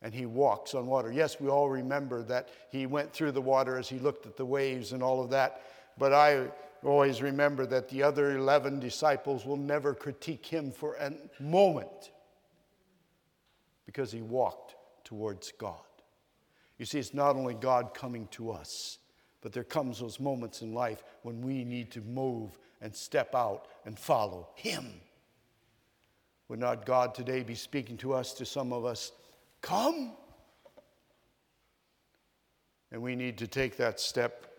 and 0.00 0.12
he 0.12 0.26
walks 0.26 0.74
on 0.74 0.86
water. 0.86 1.12
Yes, 1.12 1.40
we 1.40 1.48
all 1.48 1.68
remember 1.68 2.22
that 2.24 2.48
he 2.70 2.86
went 2.86 3.12
through 3.12 3.32
the 3.32 3.40
water 3.40 3.78
as 3.78 3.88
he 3.88 3.98
looked 3.98 4.26
at 4.26 4.36
the 4.36 4.44
waves 4.44 4.92
and 4.92 5.02
all 5.02 5.22
of 5.22 5.30
that, 5.30 5.62
but 5.96 6.12
I 6.12 6.48
always 6.82 7.22
remember 7.22 7.64
that 7.66 7.88
the 7.88 8.02
other 8.02 8.36
11 8.36 8.80
disciples 8.80 9.46
will 9.46 9.56
never 9.56 9.94
critique 9.94 10.46
him 10.46 10.72
for 10.72 10.94
a 10.94 11.12
moment 11.40 12.10
because 13.86 14.10
he 14.10 14.22
walked 14.22 14.74
towards 15.04 15.52
God. 15.52 15.76
You 16.78 16.86
see, 16.86 16.98
it's 16.98 17.14
not 17.14 17.36
only 17.36 17.54
God 17.54 17.94
coming 17.94 18.26
to 18.32 18.50
us, 18.50 18.98
but 19.42 19.52
there 19.52 19.64
comes 19.64 20.00
those 20.00 20.18
moments 20.18 20.62
in 20.62 20.72
life 20.72 21.04
when 21.22 21.40
we 21.42 21.64
need 21.64 21.90
to 21.92 22.00
move 22.00 22.58
and 22.80 22.94
step 22.94 23.34
out 23.34 23.66
and 23.84 23.98
follow 23.98 24.48
Him. 24.54 24.86
Would 26.48 26.58
not 26.58 26.86
God 26.86 27.14
today 27.14 27.42
be 27.42 27.54
speaking 27.54 27.96
to 27.98 28.12
us, 28.12 28.32
to 28.34 28.44
some 28.44 28.72
of 28.72 28.84
us, 28.84 29.12
come? 29.60 30.12
And 32.90 33.00
we 33.00 33.16
need 33.16 33.38
to 33.38 33.46
take 33.46 33.76
that 33.78 34.00
step. 34.00 34.51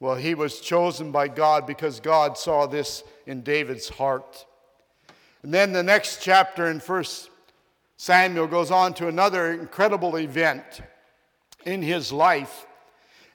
Well, 0.00 0.16
he 0.16 0.34
was 0.34 0.60
chosen 0.60 1.12
by 1.12 1.28
God 1.28 1.66
because 1.66 2.00
God 2.00 2.36
saw 2.36 2.66
this 2.66 3.04
in 3.26 3.42
David's 3.42 3.88
heart. 3.88 4.46
And 5.42 5.54
then 5.54 5.72
the 5.72 5.82
next 5.82 6.22
chapter 6.22 6.66
in 6.66 6.80
First 6.80 7.30
Samuel 7.96 8.46
goes 8.46 8.70
on 8.70 8.94
to 8.94 9.08
another 9.08 9.52
incredible 9.52 10.16
event 10.16 10.80
in 11.64 11.82
his 11.82 12.10
life 12.10 12.66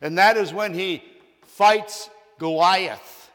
and 0.02 0.18
that 0.18 0.38
is 0.38 0.54
when 0.54 0.74
he 0.74 1.04
fights 1.42 2.10
Goliath. 2.38 3.32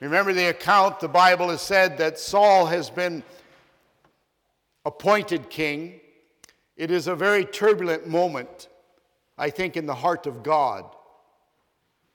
Remember 0.00 0.32
the 0.32 0.48
account, 0.48 1.00
the 1.00 1.08
Bible 1.08 1.48
has 1.48 1.62
said 1.62 1.96
that 1.98 2.18
Saul 2.18 2.66
has 2.66 2.90
been 2.90 3.22
appointed 4.84 5.48
king. 5.48 6.00
It 6.76 6.90
is 6.90 7.06
a 7.06 7.14
very 7.14 7.44
turbulent 7.44 8.06
moment, 8.06 8.68
I 9.38 9.48
think, 9.48 9.76
in 9.76 9.86
the 9.86 9.94
heart 9.94 10.26
of 10.26 10.42
God. 10.42 10.84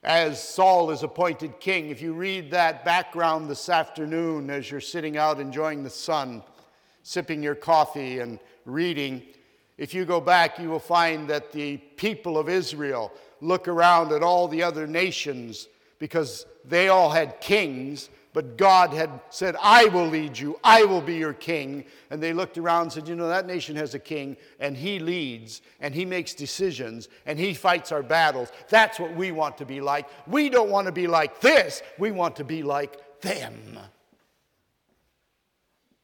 As 0.03 0.41
Saul 0.41 0.91
is 0.91 1.03
appointed 1.03 1.59
king, 1.59 1.89
if 1.89 2.01
you 2.01 2.13
read 2.13 2.51
that 2.51 2.85
background 2.85 3.49
this 3.49 3.67
afternoon 3.67 4.49
as 4.49 4.71
you're 4.71 4.79
sitting 4.79 5.17
out 5.17 5.41
enjoying 5.41 5.83
the 5.83 5.89
sun, 5.89 6.41
sipping 7.03 7.43
your 7.43 7.55
coffee 7.55 8.19
and 8.19 8.39
reading, 8.65 9.21
if 9.77 9.93
you 9.93 10.05
go 10.05 10.21
back, 10.21 10.57
you 10.57 10.69
will 10.69 10.79
find 10.79 11.29
that 11.29 11.51
the 11.51 11.77
people 11.97 12.37
of 12.37 12.47
Israel 12.47 13.11
look 13.41 13.67
around 13.67 14.13
at 14.13 14.23
all 14.23 14.47
the 14.47 14.63
other 14.63 14.87
nations 14.87 15.67
because 15.99 16.45
they 16.63 16.87
all 16.87 17.09
had 17.09 17.41
kings, 17.41 18.09
but 18.31 18.57
God 18.57 18.93
had 18.93 19.09
said, 19.31 19.55
I 19.61 19.85
will 19.85 20.05
lead 20.05 20.37
you, 20.37 20.59
I 20.63 20.83
will 20.83 21.01
be 21.01 21.15
your 21.15 21.33
king. 21.33 21.85
And 22.11 22.21
they 22.21 22.31
looked 22.31 22.57
around 22.57 22.83
and 22.83 22.91
said, 22.93 23.07
You 23.07 23.15
know, 23.15 23.27
that 23.27 23.47
nation 23.47 23.75
has 23.75 23.95
a 23.95 23.99
king, 23.99 24.37
and 24.59 24.77
he 24.77 24.99
leads, 24.99 25.61
and 25.79 25.95
he 25.95 26.05
makes 26.05 26.35
decisions, 26.35 27.09
and 27.25 27.39
he 27.39 27.53
fights 27.53 27.91
our 27.91 28.03
battles. 28.03 28.51
That's 28.69 28.99
what 28.99 29.15
we 29.15 29.31
want 29.31 29.57
to 29.57 29.65
be 29.65 29.81
like. 29.81 30.07
We 30.27 30.49
don't 30.49 30.69
want 30.69 30.85
to 30.85 30.91
be 30.91 31.07
like 31.07 31.41
this, 31.41 31.81
we 31.97 32.11
want 32.11 32.35
to 32.35 32.43
be 32.43 32.61
like 32.61 33.21
them. 33.21 33.79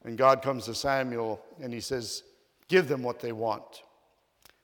And 0.04 0.18
God 0.18 0.42
comes 0.42 0.66
to 0.66 0.76
Samuel 0.76 1.42
and 1.62 1.74
he 1.74 1.80
says, 1.80 2.24
Give 2.68 2.88
them 2.88 3.04
what 3.04 3.20
they 3.20 3.32
want, 3.32 3.84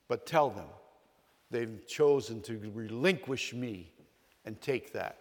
but 0.08 0.26
tell 0.26 0.50
them 0.50 0.67
they've 1.52 1.86
chosen 1.88 2.41
to 2.41 2.58
relinquish 2.74 3.54
me 3.54 3.91
and 4.45 4.60
take 4.62 4.93
that. 4.93 5.20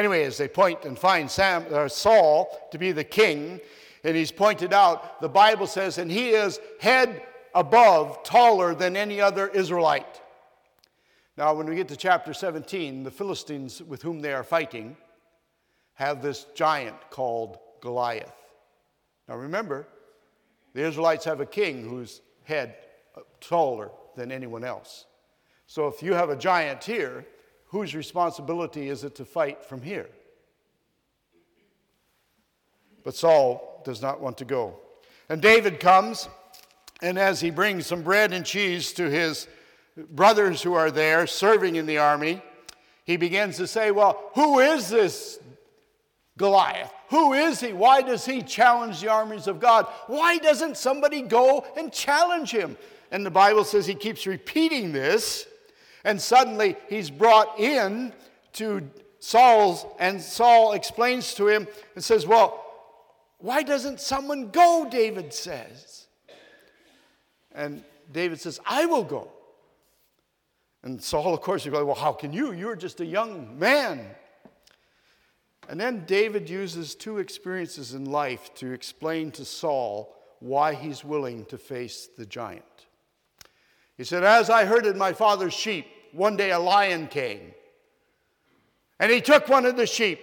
Anyway, 0.00 0.24
as 0.24 0.38
they 0.38 0.48
point 0.48 0.86
and 0.86 0.98
find 0.98 1.30
Sam, 1.30 1.66
uh, 1.70 1.86
Saul 1.86 2.58
to 2.70 2.78
be 2.78 2.90
the 2.90 3.04
king, 3.04 3.60
and 4.02 4.16
he's 4.16 4.32
pointed 4.32 4.72
out, 4.72 5.20
the 5.20 5.28
Bible 5.28 5.66
says, 5.66 5.98
and 5.98 6.10
he 6.10 6.30
is 6.30 6.58
head 6.80 7.22
above, 7.54 8.22
taller 8.22 8.74
than 8.74 8.96
any 8.96 9.20
other 9.20 9.48
Israelite. 9.48 10.22
Now, 11.36 11.52
when 11.52 11.66
we 11.66 11.76
get 11.76 11.86
to 11.88 11.96
chapter 11.96 12.32
17, 12.32 13.02
the 13.02 13.10
Philistines 13.10 13.82
with 13.82 14.00
whom 14.00 14.20
they 14.20 14.32
are 14.32 14.42
fighting 14.42 14.96
have 15.92 16.22
this 16.22 16.46
giant 16.54 16.96
called 17.10 17.58
Goliath. 17.82 18.32
Now, 19.28 19.36
remember, 19.36 19.86
the 20.72 20.80
Israelites 20.80 21.26
have 21.26 21.42
a 21.42 21.46
king 21.46 21.86
whose 21.86 22.22
head 22.44 22.74
uh, 23.14 23.20
taller 23.38 23.90
than 24.16 24.32
anyone 24.32 24.64
else. 24.64 25.04
So 25.66 25.88
if 25.88 26.02
you 26.02 26.14
have 26.14 26.30
a 26.30 26.36
giant 26.36 26.84
here, 26.84 27.26
whose 27.70 27.94
responsibility 27.94 28.88
is 28.88 29.04
it 29.04 29.14
to 29.16 29.24
fight 29.24 29.64
from 29.64 29.82
here? 29.82 30.08
But 33.02 33.14
Saul 33.14 33.82
does 33.84 34.02
not 34.02 34.20
want 34.20 34.38
to 34.38 34.44
go. 34.44 34.76
And 35.28 35.40
David 35.40 35.80
comes, 35.80 36.28
and 37.00 37.18
as 37.18 37.40
he 37.40 37.50
brings 37.50 37.86
some 37.86 38.02
bread 38.02 38.32
and 38.32 38.44
cheese 38.44 38.92
to 38.94 39.08
his 39.08 39.48
brothers 40.10 40.62
who 40.62 40.74
are 40.74 40.90
there 40.90 41.26
serving 41.26 41.76
in 41.76 41.86
the 41.86 41.98
army, 41.98 42.42
he 43.04 43.16
begins 43.16 43.56
to 43.56 43.66
say, 43.66 43.90
Well, 43.90 44.30
who 44.34 44.58
is 44.58 44.88
this 44.88 45.38
Goliath? 46.36 46.92
Who 47.10 47.32
is 47.32 47.60
he? 47.60 47.72
Why 47.72 48.02
does 48.02 48.24
he 48.24 48.42
challenge 48.42 49.00
the 49.00 49.10
armies 49.10 49.46
of 49.46 49.60
God? 49.60 49.86
Why 50.06 50.38
doesn't 50.38 50.76
somebody 50.76 51.22
go 51.22 51.64
and 51.76 51.92
challenge 51.92 52.50
him? 52.50 52.76
And 53.10 53.26
the 53.26 53.30
Bible 53.30 53.64
says 53.64 53.86
he 53.86 53.94
keeps 53.94 54.26
repeating 54.26 54.92
this, 54.92 55.46
and 56.04 56.20
suddenly 56.20 56.76
he's 56.88 57.10
brought 57.10 57.58
in 57.58 58.12
to 58.54 58.88
Saul's, 59.20 59.84
and 59.98 60.20
Saul 60.20 60.72
explains 60.72 61.34
to 61.34 61.48
him 61.48 61.68
and 61.94 62.02
says, 62.02 62.26
Well, 62.26 62.64
why 63.38 63.62
doesn't 63.62 64.00
someone 64.00 64.50
go? 64.50 64.86
David 64.90 65.32
says. 65.32 66.06
And 67.54 67.84
David 68.10 68.40
says, 68.40 68.60
I 68.66 68.86
will 68.86 69.04
go. 69.04 69.30
And 70.82 71.02
Saul, 71.02 71.34
of 71.34 71.42
course, 71.42 71.64
you 71.64 71.70
go, 71.70 71.84
Well, 71.84 71.94
how 71.94 72.12
can 72.12 72.32
you? 72.32 72.52
You're 72.52 72.76
just 72.76 73.00
a 73.00 73.06
young 73.06 73.58
man. 73.58 74.06
And 75.68 75.78
then 75.78 76.04
David 76.06 76.50
uses 76.50 76.94
two 76.94 77.18
experiences 77.18 77.94
in 77.94 78.06
life 78.06 78.52
to 78.54 78.72
explain 78.72 79.30
to 79.32 79.44
Saul 79.44 80.16
why 80.40 80.74
he's 80.74 81.04
willing 81.04 81.44
to 81.46 81.58
face 81.58 82.08
the 82.16 82.26
giant. 82.26 82.64
He 84.00 84.04
said, 84.04 84.24
As 84.24 84.48
I 84.48 84.64
herded 84.64 84.96
my 84.96 85.12
father's 85.12 85.52
sheep, 85.52 85.86
one 86.12 86.34
day 86.34 86.52
a 86.52 86.58
lion 86.58 87.06
came. 87.06 87.52
And 88.98 89.12
he 89.12 89.20
took 89.20 89.46
one 89.46 89.66
of 89.66 89.76
the 89.76 89.86
sheep. 89.86 90.18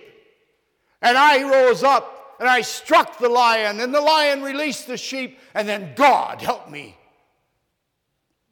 And 0.99 1.15
I 1.15 1.47
rose 1.47 1.83
up 1.83 2.37
and 2.39 2.49
I 2.49 2.61
struck 2.61 3.19
the 3.19 3.29
lion, 3.29 3.79
and 3.79 3.93
the 3.93 4.01
lion 4.01 4.41
released 4.41 4.87
the 4.87 4.97
sheep, 4.97 5.37
and 5.53 5.69
then 5.69 5.93
God 5.95 6.41
helped 6.41 6.71
me 6.71 6.97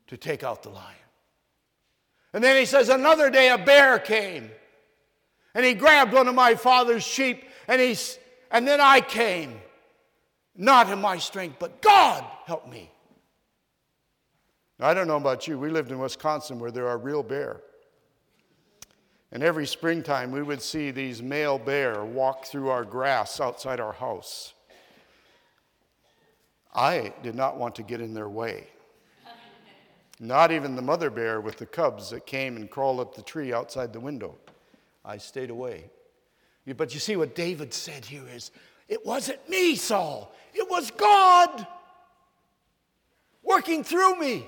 to 0.05 0.15
take 0.15 0.43
out 0.43 0.61
the 0.61 0.69
lion. 0.69 0.95
And 2.31 2.43
then 2.43 2.55
he 2.55 2.65
says, 2.65 2.89
Another 2.89 3.31
day 3.31 3.49
a 3.49 3.57
bear 3.57 3.97
came 3.97 4.51
and 5.55 5.65
he 5.65 5.73
grabbed 5.73 6.13
one 6.13 6.27
of 6.27 6.35
my 6.35 6.53
father's 6.53 7.03
sheep 7.03 7.45
and 7.67 7.81
he's 7.81 8.19
and 8.51 8.67
then 8.67 8.79
I 8.79 9.01
came. 9.01 9.59
Not 10.55 10.91
in 10.91 11.01
my 11.01 11.17
strength, 11.17 11.55
but 11.57 11.81
God 11.81 12.23
helped 12.45 12.69
me. 12.69 12.91
Now, 14.79 14.87
I 14.87 14.93
don't 14.93 15.07
know 15.07 15.15
about 15.15 15.47
you. 15.47 15.57
We 15.57 15.69
lived 15.69 15.91
in 15.91 15.99
Wisconsin 15.99 16.59
where 16.59 16.71
there 16.71 16.87
are 16.87 16.97
real 16.97 17.23
bear. 17.23 17.61
And 19.31 19.43
every 19.43 19.65
springtime 19.67 20.31
we 20.31 20.43
would 20.43 20.61
see 20.61 20.91
these 20.91 21.21
male 21.21 21.57
bear 21.57 22.03
walk 22.03 22.45
through 22.45 22.69
our 22.69 22.83
grass 22.83 23.39
outside 23.39 23.79
our 23.79 23.93
house. 23.93 24.53
I 26.73 27.13
did 27.23 27.35
not 27.35 27.57
want 27.57 27.75
to 27.75 27.83
get 27.83 28.01
in 28.01 28.13
their 28.13 28.29
way. 28.29 28.67
Not 30.19 30.51
even 30.51 30.75
the 30.75 30.81
mother 30.81 31.09
bear 31.09 31.41
with 31.41 31.57
the 31.57 31.65
cubs 31.65 32.09
that 32.11 32.25
came 32.25 32.55
and 32.55 32.69
crawled 32.69 32.99
up 32.99 33.15
the 33.15 33.21
tree 33.21 33.53
outside 33.53 33.91
the 33.91 33.99
window. 33.99 34.35
I 35.03 35.17
stayed 35.17 35.49
away. 35.49 35.89
But 36.77 36.93
you 36.93 36.99
see 36.99 37.15
what 37.15 37.35
David 37.35 37.73
said 37.73 38.05
here 38.05 38.23
is 38.33 38.51
it 38.87 39.05
wasn't 39.05 39.47
me, 39.49 39.75
Saul, 39.75 40.33
it 40.53 40.69
was 40.69 40.91
God 40.91 41.67
working 43.43 43.83
through 43.83 44.19
me. 44.19 44.47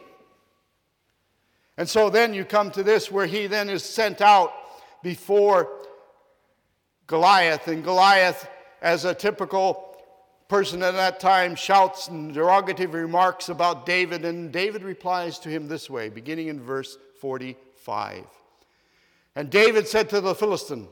And 1.78 1.88
so 1.88 2.10
then 2.10 2.34
you 2.34 2.44
come 2.44 2.72
to 2.72 2.84
this 2.84 3.12
where 3.12 3.28
he 3.28 3.48
then 3.48 3.70
is 3.70 3.84
sent 3.84 4.20
out 4.22 4.52
before 5.04 5.70
Goliath, 7.06 7.68
and 7.68 7.84
Goliath, 7.84 8.50
as 8.82 9.06
a 9.06 9.14
typical 9.14 9.88
person 10.48 10.82
at 10.82 10.94
that 10.94 11.20
time 11.20 11.56
shouts 11.56 12.10
derogative 12.10 12.94
remarks 12.94 13.50
about 13.50 13.86
David, 13.86 14.26
and 14.26 14.52
David 14.52 14.84
replies 14.84 15.40
to 15.40 15.50
him 15.50 15.68
this 15.68 15.90
way, 15.90 16.10
beginning 16.10 16.48
in 16.48 16.60
verse 16.60 16.98
45. 17.20 18.26
And 19.36 19.50
David 19.50 19.88
said 19.88 20.10
to 20.10 20.22
the 20.22 20.34
Philistine, 20.34 20.88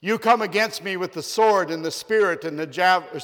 You 0.00 0.18
come 0.18 0.42
against 0.42 0.82
me 0.82 0.96
with 0.96 1.12
the 1.12 1.22
sword 1.22 1.70
and 1.70 1.84
the 1.84 1.90
spirit 1.90 2.44
and 2.44 2.58
the 2.58 2.66
jav- 2.66 3.22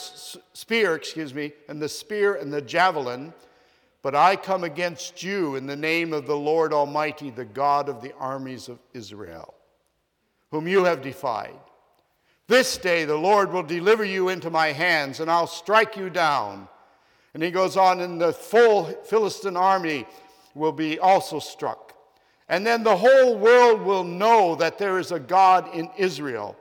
spear, 0.52 0.94
excuse 0.94 1.34
me, 1.34 1.52
and 1.68 1.80
the 1.80 1.88
spear 1.88 2.34
and 2.34 2.52
the 2.52 2.62
javelin, 2.62 3.32
but 4.02 4.14
I 4.14 4.36
come 4.36 4.64
against 4.64 5.22
you 5.22 5.56
in 5.56 5.66
the 5.66 5.76
name 5.76 6.12
of 6.12 6.26
the 6.26 6.36
Lord 6.36 6.72
Almighty, 6.72 7.30
the 7.30 7.44
God 7.44 7.88
of 7.88 8.00
the 8.00 8.14
armies 8.14 8.68
of 8.68 8.78
Israel, 8.94 9.54
whom 10.50 10.68
you 10.68 10.84
have 10.84 11.02
defied. 11.02 11.58
This 12.46 12.78
day 12.78 13.04
the 13.04 13.16
Lord 13.16 13.52
will 13.52 13.62
deliver 13.62 14.04
you 14.04 14.28
into 14.28 14.50
my 14.50 14.68
hands, 14.68 15.20
and 15.20 15.30
I'll 15.30 15.46
strike 15.46 15.96
you 15.96 16.10
down. 16.10 16.68
And 17.34 17.42
he 17.42 17.50
goes 17.50 17.76
on, 17.76 18.00
and 18.00 18.20
the 18.20 18.32
full 18.32 18.84
Philistine 19.04 19.56
army 19.56 20.06
will 20.54 20.72
be 20.72 20.98
also 20.98 21.38
struck. 21.38 21.94
And 22.48 22.66
then 22.66 22.82
the 22.82 22.96
whole 22.96 23.36
world 23.36 23.82
will 23.82 24.04
know 24.04 24.54
that 24.54 24.78
there 24.78 24.98
is 24.98 25.12
a 25.12 25.20
God 25.20 25.74
in 25.74 25.90
Israel. 25.98 26.56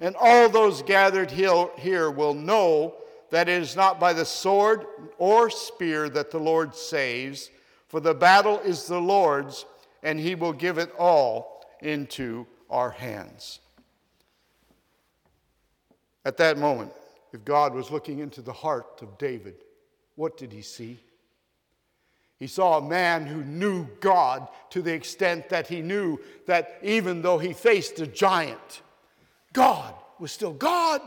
And 0.00 0.16
all 0.18 0.48
those 0.48 0.82
gathered 0.82 1.30
here 1.30 2.10
will 2.10 2.34
know 2.34 2.94
that 3.30 3.48
it 3.48 3.62
is 3.62 3.76
not 3.76 3.98
by 3.98 4.12
the 4.12 4.24
sword 4.24 4.86
or 5.18 5.50
spear 5.50 6.08
that 6.08 6.30
the 6.30 6.38
Lord 6.38 6.74
saves, 6.74 7.50
for 7.88 8.00
the 8.00 8.14
battle 8.14 8.60
is 8.60 8.86
the 8.86 9.00
Lord's, 9.00 9.64
and 10.02 10.18
he 10.18 10.34
will 10.34 10.52
give 10.52 10.78
it 10.78 10.92
all 10.98 11.64
into 11.80 12.46
our 12.70 12.90
hands. 12.90 13.60
At 16.24 16.36
that 16.38 16.58
moment, 16.58 16.92
if 17.32 17.44
God 17.44 17.74
was 17.74 17.90
looking 17.90 18.18
into 18.18 18.42
the 18.42 18.52
heart 18.52 19.00
of 19.02 19.18
David, 19.18 19.56
what 20.16 20.36
did 20.36 20.52
he 20.52 20.62
see? 20.62 20.98
He 22.38 22.46
saw 22.46 22.78
a 22.78 22.82
man 22.82 23.26
who 23.26 23.42
knew 23.44 23.86
God 24.00 24.48
to 24.70 24.82
the 24.82 24.92
extent 24.92 25.48
that 25.48 25.68
he 25.68 25.80
knew 25.80 26.18
that 26.46 26.78
even 26.82 27.22
though 27.22 27.38
he 27.38 27.52
faced 27.52 27.98
a 28.00 28.06
giant, 28.06 28.82
God 29.52 29.94
was 30.18 30.32
still 30.32 30.52
God. 30.52 31.00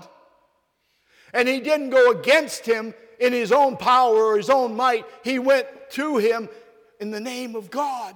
And 1.34 1.48
he 1.48 1.60
didn't 1.60 1.90
go 1.90 2.12
against 2.12 2.66
him 2.66 2.94
in 3.20 3.34
his 3.34 3.52
own 3.52 3.78
power 3.78 4.16
or 4.16 4.38
his 4.38 4.50
own 4.50 4.76
might, 4.76 5.06
he 5.24 5.40
went 5.40 5.68
to 5.92 6.18
him 6.18 6.50
in 7.00 7.12
the 7.12 7.20
name 7.20 7.56
of 7.56 7.70
God. 7.70 8.16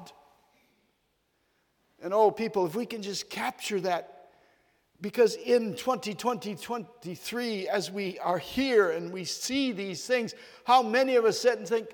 And 2.01 2.13
oh, 2.13 2.31
people, 2.31 2.65
if 2.65 2.75
we 2.75 2.85
can 2.85 3.01
just 3.01 3.29
capture 3.29 3.79
that 3.81 4.13
because 5.03 5.35
in 5.35 5.75
2020, 5.75 6.55
23, 6.55 7.67
as 7.67 7.91
we 7.91 8.17
are 8.19 8.37
here 8.37 8.91
and 8.91 9.11
we 9.11 9.25
see 9.25 9.73
these 9.73 10.05
things, 10.05 10.33
how 10.63 10.81
many 10.81 11.15
of 11.17 11.25
us 11.25 11.39
sit 11.39 11.57
and 11.57 11.67
think, 11.67 11.89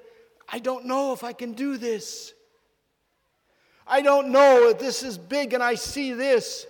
I 0.47 0.59
don't 0.59 0.85
know 0.85 1.11
if 1.11 1.23
I 1.23 1.33
can 1.33 1.53
do 1.53 1.77
this. 1.77 2.33
I 3.87 4.01
don't 4.01 4.29
know 4.29 4.69
if 4.69 4.77
this 4.77 5.01
is 5.01 5.17
big 5.17 5.53
and 5.53 5.63
I 5.63 5.73
see 5.73 6.13
this. 6.13 6.67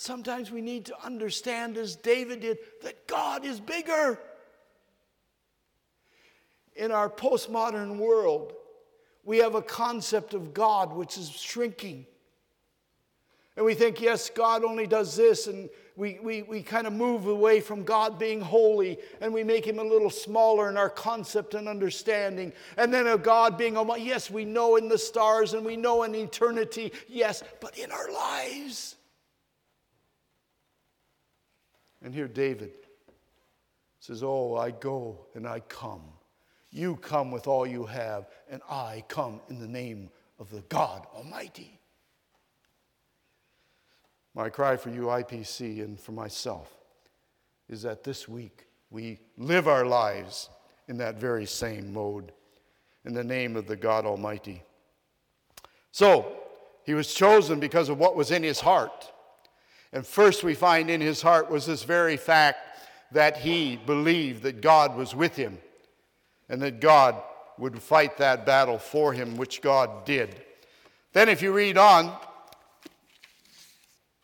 Sometimes 0.00 0.50
we 0.50 0.62
need 0.62 0.86
to 0.86 1.04
understand, 1.04 1.76
as 1.76 1.94
David 1.94 2.40
did, 2.40 2.56
that 2.84 3.06
God 3.06 3.44
is 3.44 3.60
bigger. 3.60 4.18
In 6.74 6.90
our 6.90 7.10
postmodern 7.10 7.98
world, 7.98 8.54
we 9.26 9.36
have 9.40 9.54
a 9.54 9.60
concept 9.60 10.32
of 10.32 10.54
God 10.54 10.94
which 10.94 11.18
is 11.18 11.28
shrinking. 11.28 12.06
And 13.56 13.66
we 13.66 13.74
think, 13.74 14.00
yes, 14.00 14.30
God 14.30 14.64
only 14.64 14.86
does 14.86 15.16
this, 15.16 15.48
and 15.48 15.68
we, 15.96 16.18
we, 16.22 16.44
we 16.44 16.62
kind 16.62 16.86
of 16.86 16.94
move 16.94 17.26
away 17.26 17.60
from 17.60 17.84
God 17.84 18.18
being 18.18 18.40
holy, 18.40 18.96
and 19.20 19.34
we 19.34 19.44
make 19.44 19.66
him 19.66 19.80
a 19.80 19.84
little 19.84 20.08
smaller 20.08 20.70
in 20.70 20.78
our 20.78 20.88
concept 20.88 21.52
and 21.52 21.68
understanding. 21.68 22.54
And 22.78 22.90
then 22.90 23.06
of 23.06 23.22
God 23.22 23.58
being 23.58 23.76
almighty, 23.76 24.04
yes, 24.04 24.30
we 24.30 24.46
know 24.46 24.76
in 24.76 24.88
the 24.88 24.96
stars 24.96 25.52
and 25.52 25.62
we 25.62 25.76
know 25.76 26.04
in 26.04 26.14
eternity, 26.14 26.90
yes, 27.06 27.44
but 27.60 27.76
in 27.76 27.92
our 27.92 28.10
lives. 28.10 28.96
And 32.02 32.14
here 32.14 32.28
David 32.28 32.72
says, 33.98 34.22
Oh, 34.22 34.56
I 34.56 34.70
go 34.70 35.26
and 35.34 35.46
I 35.46 35.60
come. 35.60 36.02
You 36.70 36.96
come 36.96 37.30
with 37.30 37.46
all 37.46 37.66
you 37.66 37.84
have, 37.86 38.28
and 38.48 38.62
I 38.70 39.04
come 39.08 39.40
in 39.48 39.58
the 39.58 39.68
name 39.68 40.10
of 40.38 40.50
the 40.50 40.62
God 40.62 41.06
Almighty. 41.14 41.80
My 44.34 44.48
cry 44.48 44.76
for 44.76 44.90
you, 44.90 45.02
IPC, 45.02 45.82
and 45.84 45.98
for 45.98 46.12
myself 46.12 46.72
is 47.68 47.82
that 47.82 48.04
this 48.04 48.28
week 48.28 48.66
we 48.90 49.18
live 49.36 49.66
our 49.66 49.84
lives 49.84 50.48
in 50.88 50.96
that 50.98 51.16
very 51.16 51.46
same 51.46 51.92
mode 51.92 52.32
in 53.04 53.14
the 53.14 53.24
name 53.24 53.56
of 53.56 53.66
the 53.66 53.76
God 53.76 54.06
Almighty. 54.06 54.62
So, 55.92 56.36
he 56.84 56.94
was 56.94 57.12
chosen 57.12 57.60
because 57.60 57.88
of 57.88 57.98
what 57.98 58.16
was 58.16 58.30
in 58.30 58.42
his 58.42 58.60
heart. 58.60 59.12
And 59.92 60.06
first, 60.06 60.44
we 60.44 60.54
find 60.54 60.88
in 60.88 61.00
his 61.00 61.20
heart 61.20 61.50
was 61.50 61.66
this 61.66 61.82
very 61.82 62.16
fact 62.16 62.58
that 63.12 63.38
he 63.38 63.76
believed 63.76 64.42
that 64.44 64.60
God 64.60 64.96
was 64.96 65.14
with 65.14 65.34
him 65.34 65.58
and 66.48 66.62
that 66.62 66.80
God 66.80 67.20
would 67.58 67.80
fight 67.82 68.16
that 68.18 68.46
battle 68.46 68.78
for 68.78 69.12
him, 69.12 69.36
which 69.36 69.60
God 69.60 70.04
did. 70.04 70.42
Then, 71.12 71.28
if 71.28 71.42
you 71.42 71.52
read 71.52 71.76
on, 71.76 72.16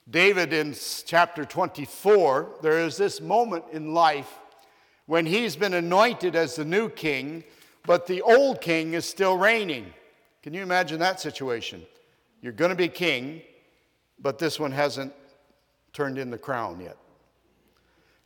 David 0.08 0.52
in 0.52 0.74
chapter 1.04 1.44
24, 1.44 2.58
there 2.62 2.78
is 2.78 2.96
this 2.96 3.20
moment 3.20 3.64
in 3.72 3.92
life 3.92 4.38
when 5.06 5.26
he's 5.26 5.56
been 5.56 5.74
anointed 5.74 6.36
as 6.36 6.54
the 6.54 6.64
new 6.64 6.88
king, 6.88 7.42
but 7.84 8.06
the 8.06 8.22
old 8.22 8.60
king 8.60 8.94
is 8.94 9.04
still 9.04 9.36
reigning. 9.36 9.92
Can 10.42 10.54
you 10.54 10.62
imagine 10.62 11.00
that 11.00 11.20
situation? 11.20 11.84
You're 12.40 12.52
going 12.52 12.70
to 12.70 12.76
be 12.76 12.88
king, 12.88 13.42
but 14.20 14.38
this 14.38 14.60
one 14.60 14.70
hasn't 14.70 15.12
turned 15.96 16.18
in 16.18 16.30
the 16.30 16.36
crown 16.36 16.78
yet. 16.78 16.98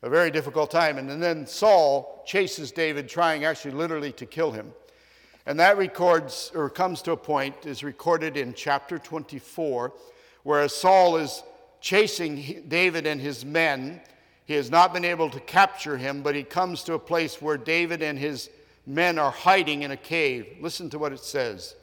A 0.02 0.10
very 0.10 0.32
difficult 0.32 0.72
time. 0.72 0.98
And 0.98 1.22
then 1.22 1.46
Saul 1.46 2.24
chases 2.26 2.72
David, 2.72 3.08
trying 3.08 3.44
actually 3.44 3.70
literally 3.70 4.10
to 4.12 4.26
kill 4.26 4.50
him. 4.50 4.72
And 5.46 5.58
that 5.60 5.78
records, 5.78 6.50
or 6.52 6.68
comes 6.68 7.00
to 7.02 7.12
a 7.12 7.16
point, 7.16 7.66
is 7.66 7.84
recorded 7.84 8.36
in 8.36 8.54
chapter 8.54 8.98
24, 8.98 9.92
where 10.42 10.68
Saul 10.68 11.16
is 11.16 11.44
chasing 11.80 12.64
David 12.66 13.06
and 13.06 13.20
his 13.20 13.44
men. 13.44 14.00
He 14.46 14.54
has 14.54 14.68
not 14.68 14.92
been 14.92 15.04
able 15.04 15.30
to 15.30 15.38
capture 15.38 15.96
him, 15.96 16.22
but 16.22 16.34
he 16.34 16.42
comes 16.42 16.82
to 16.84 16.94
a 16.94 16.98
place 16.98 17.40
where 17.40 17.56
David 17.56 18.02
and 18.02 18.18
his 18.18 18.50
men 18.84 19.16
are 19.16 19.30
hiding 19.30 19.82
in 19.82 19.92
a 19.92 19.96
cave. 19.96 20.56
Listen 20.60 20.90
to 20.90 20.98
what 20.98 21.12
it 21.12 21.20
says. 21.20 21.76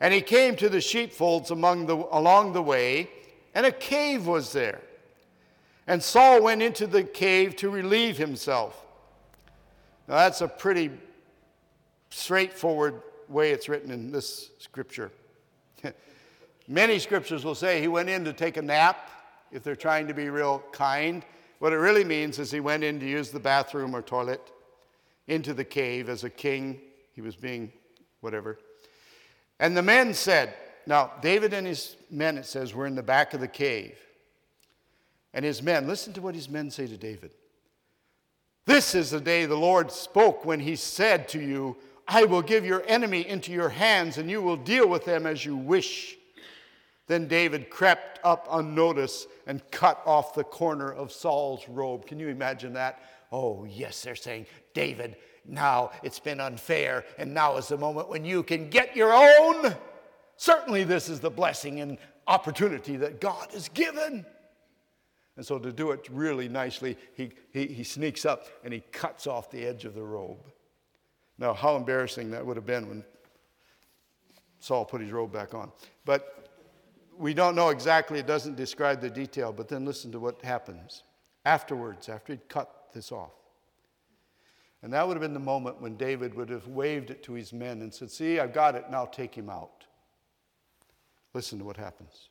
And 0.00 0.14
he 0.14 0.20
came 0.20 0.54
to 0.56 0.68
the 0.68 0.80
sheepfolds 0.80 1.50
among 1.50 1.86
the, 1.86 1.96
along 1.96 2.52
the 2.52 2.62
way, 2.62 3.10
and 3.56 3.66
a 3.66 3.72
cave 3.72 4.28
was 4.28 4.52
there. 4.52 4.82
And 5.86 6.02
Saul 6.02 6.42
went 6.42 6.62
into 6.62 6.86
the 6.86 7.04
cave 7.04 7.56
to 7.56 7.70
relieve 7.70 8.18
himself. 8.18 8.84
Now, 10.08 10.16
that's 10.16 10.40
a 10.40 10.48
pretty 10.48 10.90
straightforward 12.10 13.02
way 13.28 13.50
it's 13.50 13.68
written 13.68 13.90
in 13.90 14.10
this 14.10 14.50
scripture. 14.58 15.10
Many 16.68 16.98
scriptures 16.98 17.44
will 17.44 17.54
say 17.54 17.80
he 17.80 17.88
went 17.88 18.08
in 18.08 18.24
to 18.24 18.32
take 18.32 18.56
a 18.56 18.62
nap 18.62 19.10
if 19.52 19.62
they're 19.62 19.76
trying 19.76 20.06
to 20.08 20.14
be 20.14 20.28
real 20.28 20.62
kind. 20.72 21.24
What 21.58 21.72
it 21.72 21.76
really 21.76 22.04
means 22.04 22.38
is 22.38 22.50
he 22.50 22.60
went 22.60 22.84
in 22.84 23.00
to 23.00 23.06
use 23.06 23.30
the 23.30 23.40
bathroom 23.40 23.94
or 23.94 24.02
toilet 24.02 24.52
into 25.28 25.54
the 25.54 25.64
cave 25.64 26.08
as 26.08 26.24
a 26.24 26.30
king. 26.30 26.80
He 27.12 27.20
was 27.20 27.36
being 27.36 27.72
whatever. 28.20 28.58
And 29.58 29.76
the 29.76 29.82
men 29.82 30.14
said, 30.14 30.54
now, 30.86 31.12
David 31.20 31.52
and 31.52 31.66
his 31.66 31.96
men, 32.10 32.38
it 32.38 32.46
says, 32.46 32.72
were 32.72 32.86
in 32.86 32.94
the 32.94 33.02
back 33.02 33.34
of 33.34 33.40
the 33.40 33.48
cave. 33.48 33.98
And 35.36 35.44
his 35.44 35.62
men, 35.62 35.86
listen 35.86 36.14
to 36.14 36.22
what 36.22 36.34
his 36.34 36.48
men 36.48 36.70
say 36.70 36.86
to 36.86 36.96
David. 36.96 37.34
This 38.64 38.94
is 38.94 39.10
the 39.10 39.20
day 39.20 39.44
the 39.44 39.54
Lord 39.54 39.92
spoke 39.92 40.46
when 40.46 40.60
he 40.60 40.76
said 40.76 41.28
to 41.28 41.38
you, 41.38 41.76
I 42.08 42.24
will 42.24 42.40
give 42.40 42.64
your 42.64 42.82
enemy 42.86 43.28
into 43.28 43.52
your 43.52 43.68
hands, 43.68 44.16
and 44.16 44.30
you 44.30 44.40
will 44.40 44.56
deal 44.56 44.88
with 44.88 45.04
them 45.04 45.26
as 45.26 45.44
you 45.44 45.54
wish. 45.54 46.16
Then 47.06 47.28
David 47.28 47.68
crept 47.68 48.18
up 48.24 48.48
unnoticed 48.50 49.28
and 49.46 49.60
cut 49.70 50.00
off 50.06 50.34
the 50.34 50.42
corner 50.42 50.90
of 50.90 51.12
Saul's 51.12 51.68
robe. 51.68 52.06
Can 52.06 52.18
you 52.18 52.28
imagine 52.28 52.72
that? 52.72 53.02
Oh, 53.30 53.66
yes, 53.66 54.02
they're 54.02 54.16
saying, 54.16 54.46
David, 54.72 55.16
now 55.44 55.90
it's 56.02 56.18
been 56.18 56.40
unfair, 56.40 57.04
and 57.18 57.34
now 57.34 57.58
is 57.58 57.68
the 57.68 57.76
moment 57.76 58.08
when 58.08 58.24
you 58.24 58.42
can 58.42 58.70
get 58.70 58.96
your 58.96 59.12
own. 59.12 59.76
Certainly, 60.38 60.84
this 60.84 61.10
is 61.10 61.20
the 61.20 61.28
blessing 61.28 61.80
and 61.80 61.98
opportunity 62.26 62.96
that 62.96 63.20
God 63.20 63.48
has 63.52 63.68
given. 63.68 64.24
And 65.36 65.44
so, 65.44 65.58
to 65.58 65.72
do 65.72 65.90
it 65.90 66.08
really 66.10 66.48
nicely, 66.48 66.96
he, 67.14 67.30
he, 67.52 67.66
he 67.66 67.84
sneaks 67.84 68.24
up 68.24 68.46
and 68.64 68.72
he 68.72 68.80
cuts 68.92 69.26
off 69.26 69.50
the 69.50 69.64
edge 69.66 69.84
of 69.84 69.94
the 69.94 70.02
robe. 70.02 70.38
Now, 71.38 71.52
how 71.52 71.76
embarrassing 71.76 72.30
that 72.30 72.44
would 72.44 72.56
have 72.56 72.64
been 72.64 72.88
when 72.88 73.04
Saul 74.58 74.84
put 74.84 75.00
his 75.00 75.12
robe 75.12 75.32
back 75.32 75.54
on. 75.54 75.70
But 76.04 76.48
we 77.18 77.34
don't 77.34 77.54
know 77.54 77.68
exactly, 77.68 78.18
it 78.18 78.26
doesn't 78.26 78.56
describe 78.56 79.00
the 79.00 79.10
detail, 79.10 79.52
but 79.52 79.68
then 79.68 79.84
listen 79.84 80.10
to 80.12 80.20
what 80.20 80.40
happens 80.42 81.02
afterwards, 81.44 82.08
after 82.08 82.32
he'd 82.32 82.48
cut 82.48 82.88
this 82.92 83.12
off. 83.12 83.32
And 84.82 84.92
that 84.92 85.06
would 85.06 85.16
have 85.16 85.22
been 85.22 85.34
the 85.34 85.40
moment 85.40 85.80
when 85.80 85.96
David 85.96 86.34
would 86.34 86.50
have 86.50 86.66
waved 86.66 87.10
it 87.10 87.22
to 87.24 87.32
his 87.32 87.52
men 87.52 87.80
and 87.82 87.92
said, 87.92 88.10
See, 88.10 88.38
I've 88.38 88.52
got 88.52 88.74
it, 88.74 88.90
now 88.90 89.06
take 89.06 89.34
him 89.34 89.48
out. 89.48 89.84
Listen 91.32 91.58
to 91.58 91.64
what 91.64 91.76
happens. 91.76 92.28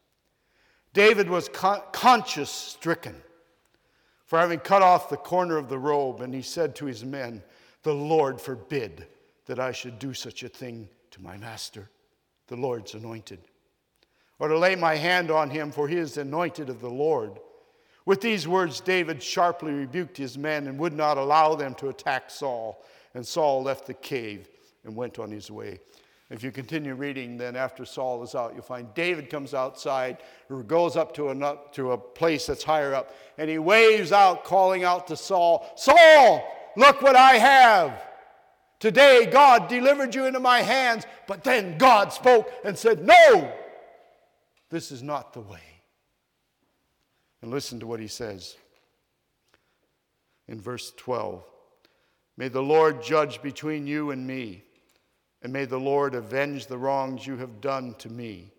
David 0.96 1.30
was 1.30 1.50
con- 1.50 1.82
conscience 1.92 2.50
stricken 2.50 3.16
for 4.26 4.40
having 4.40 4.60
cut 4.60 4.82
off 4.82 5.10
the 5.10 5.18
corner 5.18 5.58
of 5.58 5.68
the 5.68 5.78
robe, 5.78 6.22
and 6.22 6.34
he 6.34 6.42
said 6.42 6.74
to 6.78 6.86
his 6.86 7.04
men, 7.04 7.44
The 7.84 7.94
Lord 7.94 8.40
forbid 8.40 9.06
that 9.46 9.60
I 9.60 9.74
should 9.74 10.00
do 10.00 10.14
such 10.14 10.42
a 10.42 10.50
thing 10.50 10.88
to 11.12 11.22
my 11.22 11.36
master, 11.36 11.90
the 12.48 12.56
Lord's 12.56 12.94
anointed, 12.94 13.40
or 14.40 14.48
to 14.48 14.58
lay 14.58 14.76
my 14.76 14.96
hand 14.96 15.30
on 15.30 15.50
him, 15.50 15.70
for 15.70 15.90
he 15.90 15.98
is 15.98 16.18
anointed 16.18 16.70
of 16.70 16.80
the 16.80 16.90
Lord. 16.90 17.40
With 18.06 18.22
these 18.22 18.48
words, 18.48 18.80
David 18.80 19.22
sharply 19.22 19.74
rebuked 19.74 20.16
his 20.16 20.38
men 20.38 20.66
and 20.66 20.80
would 20.80 20.94
not 20.94 21.18
allow 21.18 21.56
them 21.56 21.76
to 21.76 21.90
attack 21.90 22.30
Saul. 22.30 22.82
And 23.14 23.28
Saul 23.28 23.64
left 23.64 23.86
the 23.86 23.94
cave 23.94 24.48
and 24.86 24.96
went 24.96 25.20
on 25.20 25.30
his 25.30 25.52
way. 25.52 25.80
If 26.30 26.44
you 26.44 26.52
continue 26.52 26.96
reading, 26.96 27.38
then 27.38 27.56
after 27.56 27.86
Saul 27.86 28.24
is 28.24 28.34
out, 28.34 28.54
you'll 28.54 28.64
find 28.64 28.92
David 28.96 29.30
comes 29.30 29.54
outside 29.54 30.18
or 30.50 30.64
goes 30.64 30.96
up 30.96 31.14
to 31.16 31.30
a, 31.30 31.58
to 31.74 31.92
a 31.92 31.98
place 31.98 32.48
that's 32.48 32.64
higher 32.64 32.96
up, 32.96 33.16
and 33.38 33.48
he 33.50 33.60
waves 33.60 34.12
out, 34.12 34.44
calling 34.44 34.84
out 34.84 35.06
to 35.08 35.18
Saul, 35.18 35.72
Saul, 35.76 36.44
look 36.76 37.02
what 37.04 37.16
I 37.16 37.34
have. 37.34 38.02
Today, 38.80 39.28
God 39.32 39.68
delivered 39.68 40.16
you 40.16 40.26
into 40.26 40.40
my 40.40 40.62
hands, 40.62 41.06
but 41.28 41.44
then 41.44 41.78
God 41.78 42.12
spoke 42.12 42.52
and 42.64 42.78
said, 42.78 43.06
No, 43.06 43.52
this 44.70 44.92
is 44.92 45.04
not 45.04 45.34
the 45.34 45.42
way. 45.42 45.62
And 47.42 47.52
listen 47.52 47.80
to 47.80 47.88
what 47.88 48.00
he 48.00 48.08
says 48.08 48.56
in 50.48 50.60
verse 50.60 50.92
12 50.98 51.44
May 52.38 52.48
the 52.50 52.64
Lord 52.64 53.02
judge 53.02 53.42
between 53.42 53.88
you 53.88 54.12
and 54.12 54.26
me, 54.26 54.64
and 55.46 55.54
may 55.54 55.66
the 55.66 55.80
Lord 55.80 56.16
avenge 56.16 56.66
the 56.66 56.78
wrongs 56.80 57.28
you 57.28 57.38
have 57.38 57.62
done 57.62 57.94
to 58.00 58.10
me, 58.10 58.52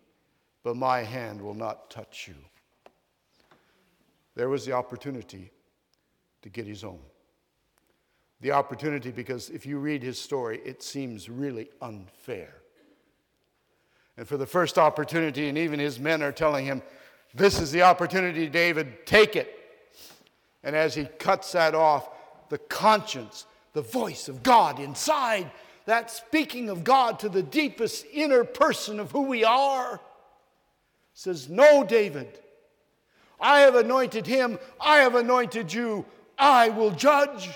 but 0.63 0.77
my 0.77 1.03
hand 1.03 1.41
will 1.41 1.53
not 1.53 1.89
touch 1.89 2.29
you. 2.29 2.35
There 4.35 4.47
was 4.47 4.65
the 4.65 4.71
opportunity 4.71 5.51
to 6.43 6.47
get 6.47 6.65
his 6.65 6.85
own. 6.85 7.01
The 8.39 8.51
opportunity, 8.51 9.11
because 9.11 9.49
if 9.49 9.65
you 9.65 9.79
read 9.79 10.01
his 10.01 10.17
story, 10.17 10.61
it 10.63 10.81
seems 10.81 11.29
really 11.29 11.69
unfair. 11.81 12.53
And 14.15 14.25
for 14.25 14.37
the 14.37 14.47
first 14.47 14.77
opportunity, 14.77 15.49
and 15.49 15.57
even 15.57 15.81
his 15.81 15.99
men 15.99 16.23
are 16.23 16.31
telling 16.31 16.65
him, 16.65 16.81
this 17.33 17.59
is 17.59 17.69
the 17.73 17.81
opportunity, 17.81 18.47
David, 18.47 19.05
take 19.05 19.35
it. 19.35 19.53
And 20.63 20.73
as 20.73 20.95
he 20.95 21.03
cuts 21.03 21.51
that 21.51 21.75
off, 21.75 22.07
the 22.47 22.59
conscience, 22.59 23.45
the 23.73 23.81
voice 23.81 24.29
of 24.29 24.41
God 24.41 24.79
inside, 24.79 25.51
that 25.87 26.11
speaking 26.11 26.69
of 26.69 26.83
God 26.83 27.17
to 27.19 27.29
the 27.29 27.41
deepest 27.41 28.05
inner 28.11 28.43
person 28.43 28.99
of 28.99 29.11
who 29.11 29.21
we 29.21 29.45
are, 29.45 30.01
says, 31.13 31.47
No, 31.47 31.85
David, 31.85 32.27
I 33.39 33.61
have 33.61 33.75
anointed 33.75 34.27
him, 34.27 34.59
I 34.81 34.97
have 34.97 35.15
anointed 35.15 35.71
you, 35.71 36.05
I 36.37 36.69
will 36.69 36.91
judge. 36.91 37.49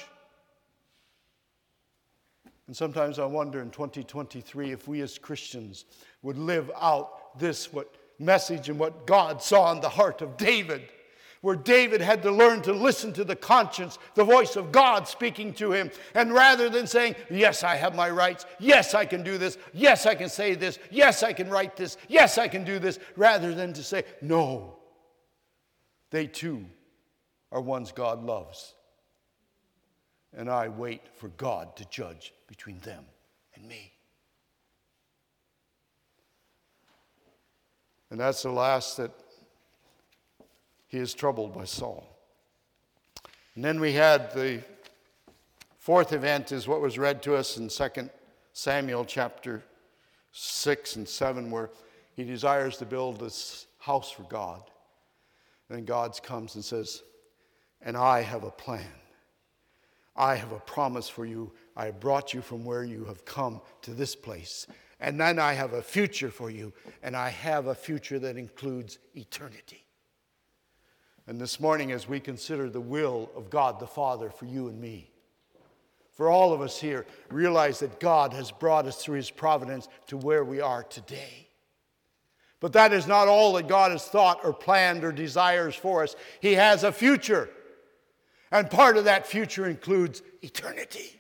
And 2.68 2.76
sometimes 2.76 3.20
I 3.20 3.26
wonder 3.26 3.62
in 3.62 3.70
2023 3.70 4.72
if 4.72 4.88
we 4.88 5.02
as 5.02 5.18
Christians 5.18 5.84
would 6.22 6.38
live 6.38 6.72
out 6.80 7.38
this, 7.38 7.74
what 7.74 7.94
message 8.18 8.70
and 8.70 8.80
what 8.80 9.06
God 9.06 9.44
saw 9.44 9.74
in 9.74 9.82
the 9.82 9.90
heart 9.90 10.22
of 10.22 10.38
David, 10.38 10.84
where 11.42 11.56
David 11.56 12.02
had 12.02 12.22
to 12.24 12.32
learn 12.32 12.62
to 12.62 12.72
listen 12.72 13.12
to 13.14 13.24
the 13.24 13.36
conscience, 13.36 13.98
the 14.14 14.24
voice 14.24 14.56
of 14.56 14.72
God 14.72 15.08
speaking 15.08 15.54
to 15.56 15.72
him. 15.72 15.90
And 16.14 16.34
rather 16.34 16.70
than 16.70 16.86
saying, 16.86 17.16
Yes, 17.30 17.64
I 17.64 17.76
have 17.76 17.96
my 17.96 18.10
rights, 18.10 18.46
yes, 18.60 18.94
I 18.94 19.06
can 19.06 19.24
do 19.24 19.38
this, 19.38 19.58
yes, 19.74 20.06
I 20.06 20.16
can 20.16 20.30
say 20.30 20.54
this, 20.54 20.78
yes, 20.92 21.24
I 21.24 21.34
can 21.34 21.50
write 21.50 21.76
this, 21.76 21.98
yes, 22.08 22.38
I 22.38 22.48
can 22.48 22.64
do 22.64 22.78
this, 22.78 23.00
rather 23.16 23.54
than 23.56 23.74
to 23.74 23.84
say, 23.84 24.04
No, 24.22 24.78
they 26.12 26.28
too 26.28 26.66
are 27.52 27.62
ones 27.62 27.92
God 27.92 28.24
loves. 28.24 28.76
And 30.34 30.50
I 30.50 30.70
wait 30.70 31.02
for 31.16 31.28
God 31.30 31.76
to 31.76 31.86
judge 31.86 32.34
between 32.48 32.80
them 32.80 33.04
and 33.56 33.68
me. 33.68 33.92
And 38.12 38.20
that's 38.20 38.44
the 38.44 38.52
last 38.52 38.98
that 38.98 39.12
he 40.92 40.98
is 40.98 41.14
troubled 41.14 41.54
by 41.54 41.64
Saul. 41.64 42.06
And 43.56 43.64
then 43.64 43.80
we 43.80 43.94
had 43.94 44.34
the 44.34 44.62
fourth 45.78 46.12
event 46.12 46.52
is 46.52 46.68
what 46.68 46.82
was 46.82 46.98
read 46.98 47.24
to 47.24 47.36
us 47.36 47.56
in 47.58 47.70
2 47.70 48.10
Samuel 48.52 49.06
chapter 49.06 49.64
6 50.34 50.98
and 50.98 51.08
7, 51.08 51.50
where 51.50 51.70
he 52.14 52.26
desires 52.26 52.76
to 52.78 52.86
build 52.86 53.22
this 53.22 53.68
house 53.80 54.12
for 54.12 54.24
God. 54.24 54.62
And 55.70 55.88
God 55.88 56.22
comes 56.22 56.56
and 56.56 56.66
says, 56.66 57.04
And 57.82 57.96
I 57.96 58.22
have 58.22 58.44
a 58.44 58.52
plan. 58.52 58.84
I 60.18 60.36
have 60.36 60.52
a 60.52 60.60
promise 60.60 61.08
for 61.08 61.26
you. 61.26 61.54
I 61.78 61.92
brought 61.92 62.34
you 62.34 62.42
from 62.42 62.66
where 62.66 62.84
you 62.84 63.06
have 63.06 63.24
come 63.24 63.62
to 63.84 63.92
this 63.92 64.14
place. 64.14 64.68
And 65.00 65.18
then 65.18 65.40
I 65.40 65.54
have 65.54 65.72
a 65.72 65.82
future 65.82 66.30
for 66.30 66.52
you, 66.52 66.74
and 67.02 67.16
I 67.16 67.30
have 67.30 67.68
a 67.68 67.76
future 67.76 68.20
that 68.20 68.36
includes 68.36 69.00
eternity. 69.16 69.86
And 71.28 71.40
this 71.40 71.60
morning, 71.60 71.92
as 71.92 72.08
we 72.08 72.20
consider 72.20 72.70
the 72.70 72.82
will 72.82 73.30
of 73.36 73.50
God 73.50 73.80
the 73.80 73.88
Father 73.88 74.30
for 74.30 74.46
you 74.46 74.68
and 74.68 74.80
me, 74.80 75.10
for 76.12 76.30
all 76.30 76.54
of 76.54 76.62
us 76.62 76.80
here, 76.80 77.06
realize 77.30 77.80
that 77.80 78.00
God 78.00 78.34
has 78.34 78.52
brought 78.52 78.86
us 78.86 79.04
through 79.04 79.16
his 79.16 79.32
providence 79.32 79.88
to 80.08 80.18
where 80.18 80.44
we 80.44 80.60
are 80.60 80.84
today. 80.84 81.48
But 82.60 82.74
that 82.74 82.94
is 82.94 83.08
not 83.08 83.28
all 83.28 83.54
that 83.54 83.68
God 83.68 83.92
has 83.92 84.06
thought 84.06 84.42
or 84.44 84.54
planned 84.54 85.04
or 85.04 85.12
desires 85.12 85.76
for 85.76 86.04
us. 86.04 86.16
He 86.40 86.54
has 86.54 86.84
a 86.84 86.92
future. 86.92 87.50
And 88.52 88.70
part 88.70 88.98
of 88.98 89.06
that 89.06 89.26
future 89.26 89.68
includes 89.68 90.22
eternity. 90.42 91.20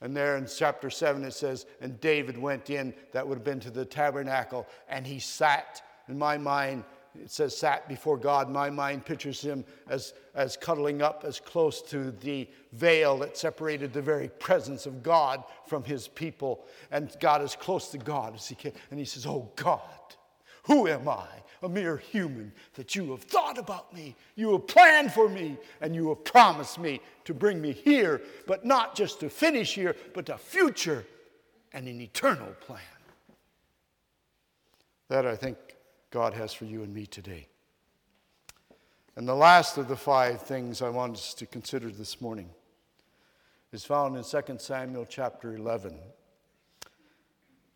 And 0.00 0.16
there 0.16 0.36
in 0.38 0.46
chapter 0.46 0.88
7 0.88 1.24
it 1.24 1.34
says, 1.34 1.66
And 1.80 2.00
David 2.00 2.38
went 2.38 2.70
in, 2.70 2.94
that 3.12 3.26
would 3.28 3.38
have 3.38 3.44
been 3.44 3.60
to 3.60 3.70
the 3.70 3.84
tabernacle, 3.84 4.66
and 4.88 5.06
he 5.06 5.18
sat. 5.18 5.82
In 6.08 6.18
my 6.18 6.38
mind, 6.38 6.84
it 7.18 7.30
says 7.30 7.56
sat 7.56 7.88
before 7.88 8.16
God. 8.16 8.48
My 8.48 8.70
mind 8.70 9.04
pictures 9.04 9.40
him 9.40 9.64
as, 9.88 10.14
as 10.34 10.56
cuddling 10.56 11.02
up 11.02 11.24
as 11.26 11.40
close 11.40 11.82
to 11.82 12.12
the 12.12 12.48
veil 12.72 13.18
that 13.18 13.36
separated 13.36 13.92
the 13.92 14.02
very 14.02 14.28
presence 14.28 14.86
of 14.86 15.02
God 15.02 15.42
from 15.66 15.82
his 15.82 16.06
people. 16.06 16.64
And 16.90 17.14
God 17.20 17.42
as 17.42 17.56
close 17.56 17.88
to 17.88 17.98
God 17.98 18.34
as 18.34 18.46
he 18.46 18.54
can. 18.54 18.72
And 18.90 18.98
he 18.98 19.04
says, 19.04 19.26
Oh 19.26 19.50
God, 19.56 19.80
who 20.64 20.86
am 20.86 21.08
I? 21.08 21.26
A 21.62 21.68
mere 21.68 21.96
human 21.96 22.52
that 22.74 22.94
you 22.94 23.10
have 23.10 23.22
thought 23.24 23.58
about 23.58 23.92
me, 23.92 24.16
you 24.34 24.52
have 24.52 24.66
planned 24.66 25.12
for 25.12 25.28
me, 25.28 25.58
and 25.80 25.94
you 25.94 26.08
have 26.08 26.24
promised 26.24 26.78
me 26.78 27.00
to 27.24 27.34
bring 27.34 27.60
me 27.60 27.72
here, 27.72 28.22
but 28.46 28.64
not 28.64 28.94
just 28.94 29.20
to 29.20 29.28
finish 29.28 29.74
here, 29.74 29.94
but 30.14 30.26
to 30.26 30.38
future 30.38 31.04
and 31.72 31.86
an 31.86 32.00
eternal 32.00 32.54
plan. 32.60 32.80
That 35.08 35.26
I 35.26 35.36
think 35.36 35.58
God 36.10 36.34
has 36.34 36.52
for 36.52 36.64
you 36.64 36.82
and 36.82 36.92
me 36.92 37.06
today. 37.06 37.46
And 39.16 39.28
the 39.28 39.34
last 39.34 39.78
of 39.78 39.86
the 39.86 39.96
five 39.96 40.42
things 40.42 40.82
I 40.82 40.88
want 40.88 41.14
us 41.14 41.34
to 41.34 41.46
consider 41.46 41.90
this 41.90 42.20
morning 42.20 42.50
is 43.72 43.84
found 43.84 44.16
in 44.16 44.24
2 44.24 44.58
Samuel 44.58 45.06
chapter 45.08 45.54
11. 45.54 45.96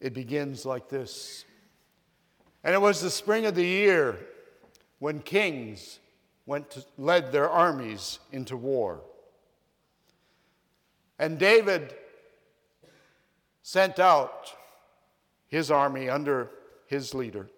It 0.01 0.15
begins 0.15 0.67
like 0.67 0.89
this 0.89 1.45
And 2.65 2.75
it 2.75 2.81
was 2.81 3.01
the 3.01 3.11
spring 3.11 3.47
of 3.47 3.55
the 3.55 3.65
year 3.65 4.19
when 4.99 5.21
kings 5.21 6.01
went 6.47 6.71
to, 6.73 6.85
led 6.99 7.31
their 7.31 7.49
armies 7.49 8.19
into 8.33 8.57
war. 8.57 9.01
And 11.19 11.39
David 11.39 11.95
sent 13.63 13.99
out 13.99 14.53
his 15.47 15.71
army 15.71 16.09
under 16.09 16.51
his 16.87 17.15
leader. 17.15 17.49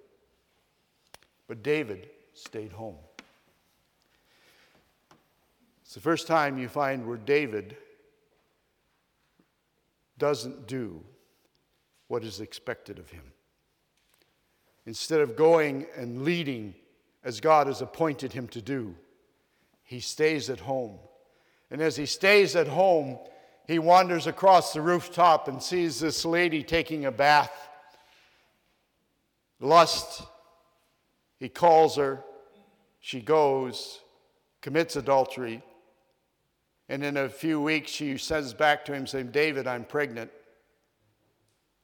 But 1.49 1.63
David 1.63 2.09
stayed 2.33 2.73
home. 2.73 2.97
It's 5.83 5.95
the 5.95 6.01
first 6.01 6.27
time 6.27 6.59
you 6.59 6.69
find 6.69 7.07
where 7.07 7.17
David 7.17 7.77
doesn't 10.19 10.67
do 10.67 11.03
what 12.09 12.25
is 12.25 12.41
expected 12.41 12.99
of 12.99 13.11
him. 13.11 13.23
Instead 14.87 15.21
of 15.21 15.37
going 15.37 15.87
and 15.97 16.23
leading 16.23 16.75
as 17.25 17.41
God 17.41 17.67
has 17.67 17.83
appointed 17.83 18.33
him 18.33 18.49
to 18.49 18.63
do, 18.63 18.95
he 19.85 20.01
stays 20.01 20.51
at 20.51 20.61
home. 20.61 20.99
And 21.71 21.81
as 21.81 21.97
he 21.97 22.07
stays 22.07 22.55
at 22.57 22.69
home, 22.69 23.19
he 23.67 23.79
wanders 23.79 24.27
across 24.27 24.73
the 24.73 24.81
rooftop 24.81 25.49
and 25.49 25.63
sees 25.63 25.99
this 25.99 26.25
lady 26.25 26.63
taking 26.63 27.05
a 27.05 27.13
bath. 27.13 27.69
Lust 29.59 30.23
he 31.39 31.49
calls 31.49 31.97
her, 31.97 32.25
she 33.01 33.21
goes, 33.21 34.01
commits 34.61 34.97
adultery, 34.97 35.63
and 36.89 37.03
in 37.05 37.17
a 37.17 37.29
few 37.29 37.61
weeks 37.61 37.91
she 37.91 38.17
sends 38.17 38.55
back 38.55 38.85
to 38.85 38.95
him 38.95 39.07
saying, 39.07 39.31
David, 39.33 39.67
I'm 39.67 39.85
pregnant. 39.85 40.31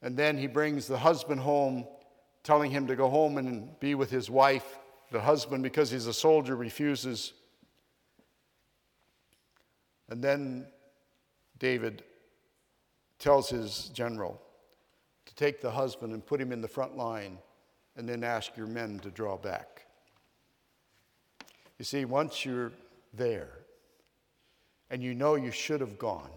And 0.01 0.17
then 0.17 0.37
he 0.37 0.47
brings 0.47 0.87
the 0.87 0.99
husband 0.99 1.41
home, 1.41 1.87
telling 2.43 2.71
him 2.71 2.87
to 2.87 2.97
go 2.97 3.09
home 3.09 3.39
and 3.39 3.79
be 3.81 3.95
with 3.95 4.11
his 4.11 4.31
wife. 4.31 4.79
The 5.11 5.21
husband, 5.21 5.63
because 5.63 5.91
he's 5.91 6.07
a 6.07 6.13
soldier, 6.13 6.57
refuses. 6.57 7.33
And 10.09 10.23
then 10.23 10.67
David 11.59 12.03
tells 13.19 13.49
his 13.49 13.91
general 13.93 14.41
to 15.27 15.35
take 15.35 15.61
the 15.61 15.71
husband 15.71 16.13
and 16.13 16.25
put 16.25 16.41
him 16.41 16.51
in 16.53 16.61
the 16.61 16.69
front 16.69 16.97
line 16.97 17.39
and 17.97 18.09
then 18.09 18.25
ask 18.25 18.57
your 18.57 18.67
men 18.67 18.99
to 19.01 19.11
draw 19.11 19.37
back. 19.37 19.87
You 21.79 21.85
see, 21.85 22.05
once 22.05 22.45
you're 22.45 22.73
there 23.13 23.51
and 24.91 25.03
you 25.03 25.15
know 25.15 25.35
you 25.35 25.51
should 25.51 25.81
have 25.81 25.99
gone, 25.99 26.31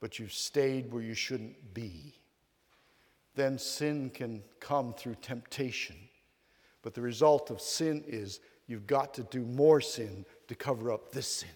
but 0.00 0.18
you've 0.18 0.32
stayed 0.32 0.92
where 0.92 1.02
you 1.02 1.14
shouldn't 1.14 1.72
be, 1.74 2.14
then 3.34 3.58
sin 3.58 4.10
can 4.10 4.42
come 4.60 4.92
through 4.92 5.16
temptation. 5.22 5.96
But 6.82 6.94
the 6.94 7.00
result 7.00 7.50
of 7.50 7.60
sin 7.60 8.04
is 8.06 8.40
you've 8.66 8.86
got 8.86 9.14
to 9.14 9.22
do 9.24 9.40
more 9.40 9.80
sin 9.80 10.26
to 10.48 10.54
cover 10.54 10.92
up 10.92 11.12
this 11.12 11.26
sin. 11.26 11.48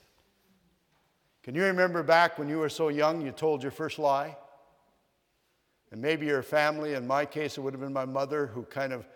Can 1.42 1.54
you 1.54 1.64
remember 1.64 2.02
back 2.02 2.38
when 2.38 2.48
you 2.48 2.58
were 2.58 2.68
so 2.68 2.88
young 2.88 3.20
you 3.20 3.32
told 3.32 3.62
your 3.62 3.72
first 3.72 3.98
lie? 3.98 4.36
And 5.90 6.02
maybe 6.02 6.26
your 6.26 6.42
family, 6.42 6.94
in 6.94 7.06
my 7.06 7.24
case, 7.24 7.56
it 7.56 7.62
would 7.62 7.72
have 7.72 7.80
been 7.80 7.92
my 7.92 8.04
mother 8.04 8.46
who 8.46 8.64
kind 8.64 8.92
of 8.92 9.06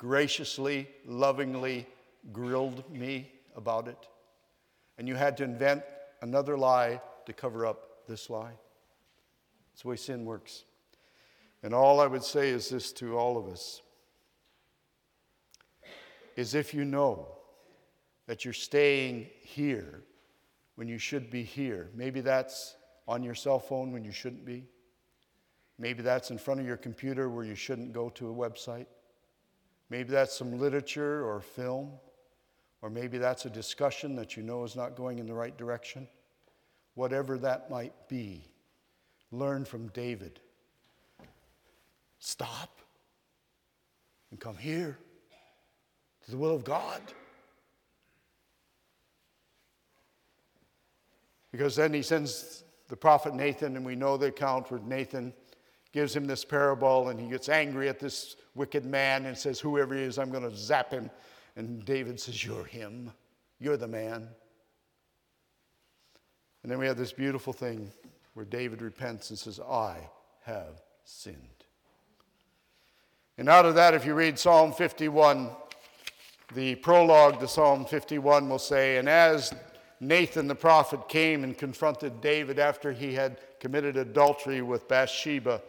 graciously, 0.00 0.88
lovingly 1.04 1.86
grilled 2.32 2.90
me 2.90 3.30
about 3.54 3.86
it. 3.86 4.08
And 4.96 5.06
you 5.06 5.14
had 5.14 5.36
to 5.36 5.44
invent 5.44 5.82
another 6.22 6.56
lie 6.56 7.02
to 7.26 7.34
cover 7.34 7.66
up 7.66 8.06
this 8.08 8.30
lie. 8.30 8.54
That's 9.70 9.82
the 9.82 9.88
way 9.88 9.96
sin 9.96 10.24
works. 10.24 10.64
And 11.62 11.74
all 11.74 12.00
I 12.00 12.06
would 12.06 12.24
say 12.24 12.48
is 12.48 12.70
this 12.70 12.92
to 12.92 13.18
all 13.18 13.36
of 13.36 13.46
us 13.48 13.82
is 16.34 16.54
if 16.54 16.72
you 16.72 16.86
know 16.86 17.28
that 18.26 18.42
you're 18.42 18.54
staying 18.54 19.26
here 19.42 20.02
when 20.76 20.88
you 20.88 20.96
should 20.96 21.30
be 21.30 21.42
here, 21.42 21.90
maybe 21.94 22.22
that's 22.22 22.74
on 23.06 23.22
your 23.22 23.34
cell 23.34 23.58
phone 23.58 23.92
when 23.92 24.02
you 24.02 24.12
shouldn't 24.12 24.46
be. 24.46 24.64
Maybe 25.78 26.02
that's 26.02 26.30
in 26.30 26.38
front 26.38 26.58
of 26.58 26.66
your 26.66 26.78
computer 26.78 27.28
where 27.28 27.44
you 27.44 27.54
shouldn't 27.54 27.92
go 27.92 28.08
to 28.08 28.30
a 28.30 28.34
website. 28.34 28.86
Maybe 29.90 30.10
that's 30.10 30.36
some 30.36 30.58
literature 30.58 31.28
or 31.28 31.40
film, 31.40 31.90
or 32.80 32.88
maybe 32.88 33.18
that's 33.18 33.44
a 33.44 33.50
discussion 33.50 34.14
that 34.16 34.36
you 34.36 34.42
know 34.42 34.62
is 34.62 34.76
not 34.76 34.96
going 34.96 35.18
in 35.18 35.26
the 35.26 35.34
right 35.34 35.56
direction. 35.56 36.06
Whatever 36.94 37.36
that 37.38 37.70
might 37.70 37.92
be, 38.08 38.44
learn 39.32 39.64
from 39.64 39.88
David. 39.88 40.38
Stop 42.20 42.78
and 44.30 44.38
come 44.38 44.56
here 44.56 44.96
to 46.24 46.30
the 46.30 46.36
will 46.36 46.54
of 46.54 46.62
God. 46.62 47.00
Because 51.50 51.74
then 51.74 51.92
he 51.92 52.02
sends 52.02 52.62
the 52.88 52.96
prophet 52.96 53.34
Nathan, 53.34 53.76
and 53.76 53.84
we 53.84 53.96
know 53.96 54.16
the 54.16 54.26
account 54.26 54.70
with 54.70 54.82
Nathan 54.84 55.32
gives 55.92 56.14
him 56.14 56.24
this 56.24 56.44
parable, 56.44 57.08
and 57.08 57.20
he 57.20 57.28
gets 57.28 57.48
angry 57.48 57.88
at 57.88 57.98
this 57.98 58.36
wicked 58.54 58.84
man 58.84 59.26
and 59.26 59.36
says, 59.36 59.60
Whoever 59.60 59.94
he 59.94 60.02
is, 60.02 60.18
I'm 60.18 60.30
going 60.30 60.48
to 60.48 60.56
zap 60.56 60.90
him. 60.92 61.10
And 61.56 61.84
David 61.84 62.20
says, 62.20 62.44
You're 62.44 62.64
him. 62.64 63.12
You're 63.58 63.76
the 63.76 63.88
man. 63.88 64.28
And 66.62 66.70
then 66.70 66.78
we 66.78 66.86
have 66.86 66.96
this 66.96 67.12
beautiful 67.12 67.52
thing 67.52 67.90
where 68.34 68.44
David 68.44 68.82
repents 68.82 69.30
and 69.30 69.38
says, 69.38 69.58
I 69.60 70.08
have 70.44 70.82
sinned. 71.04 71.36
And 73.38 73.48
out 73.48 73.64
of 73.64 73.74
that, 73.76 73.94
if 73.94 74.04
you 74.04 74.14
read 74.14 74.38
Psalm 74.38 74.72
51, 74.72 75.50
the 76.54 76.74
prologue 76.76 77.40
to 77.40 77.48
Psalm 77.48 77.84
51 77.84 78.48
will 78.48 78.58
say, 78.58 78.98
And 78.98 79.08
as 79.08 79.54
Nathan 80.00 80.46
the 80.46 80.54
prophet 80.54 81.08
came 81.08 81.44
and 81.44 81.56
confronted 81.56 82.20
David 82.20 82.58
after 82.58 82.92
he 82.92 83.14
had 83.14 83.38
committed 83.60 83.96
adultery 83.96 84.62
with 84.62 84.88
Bathsheba, 84.88 85.62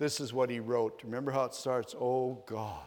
this 0.00 0.18
is 0.18 0.32
what 0.32 0.48
he 0.48 0.60
wrote. 0.60 1.02
Remember 1.04 1.30
how 1.30 1.44
it 1.44 1.54
starts? 1.54 1.94
Oh 2.00 2.42
God, 2.46 2.80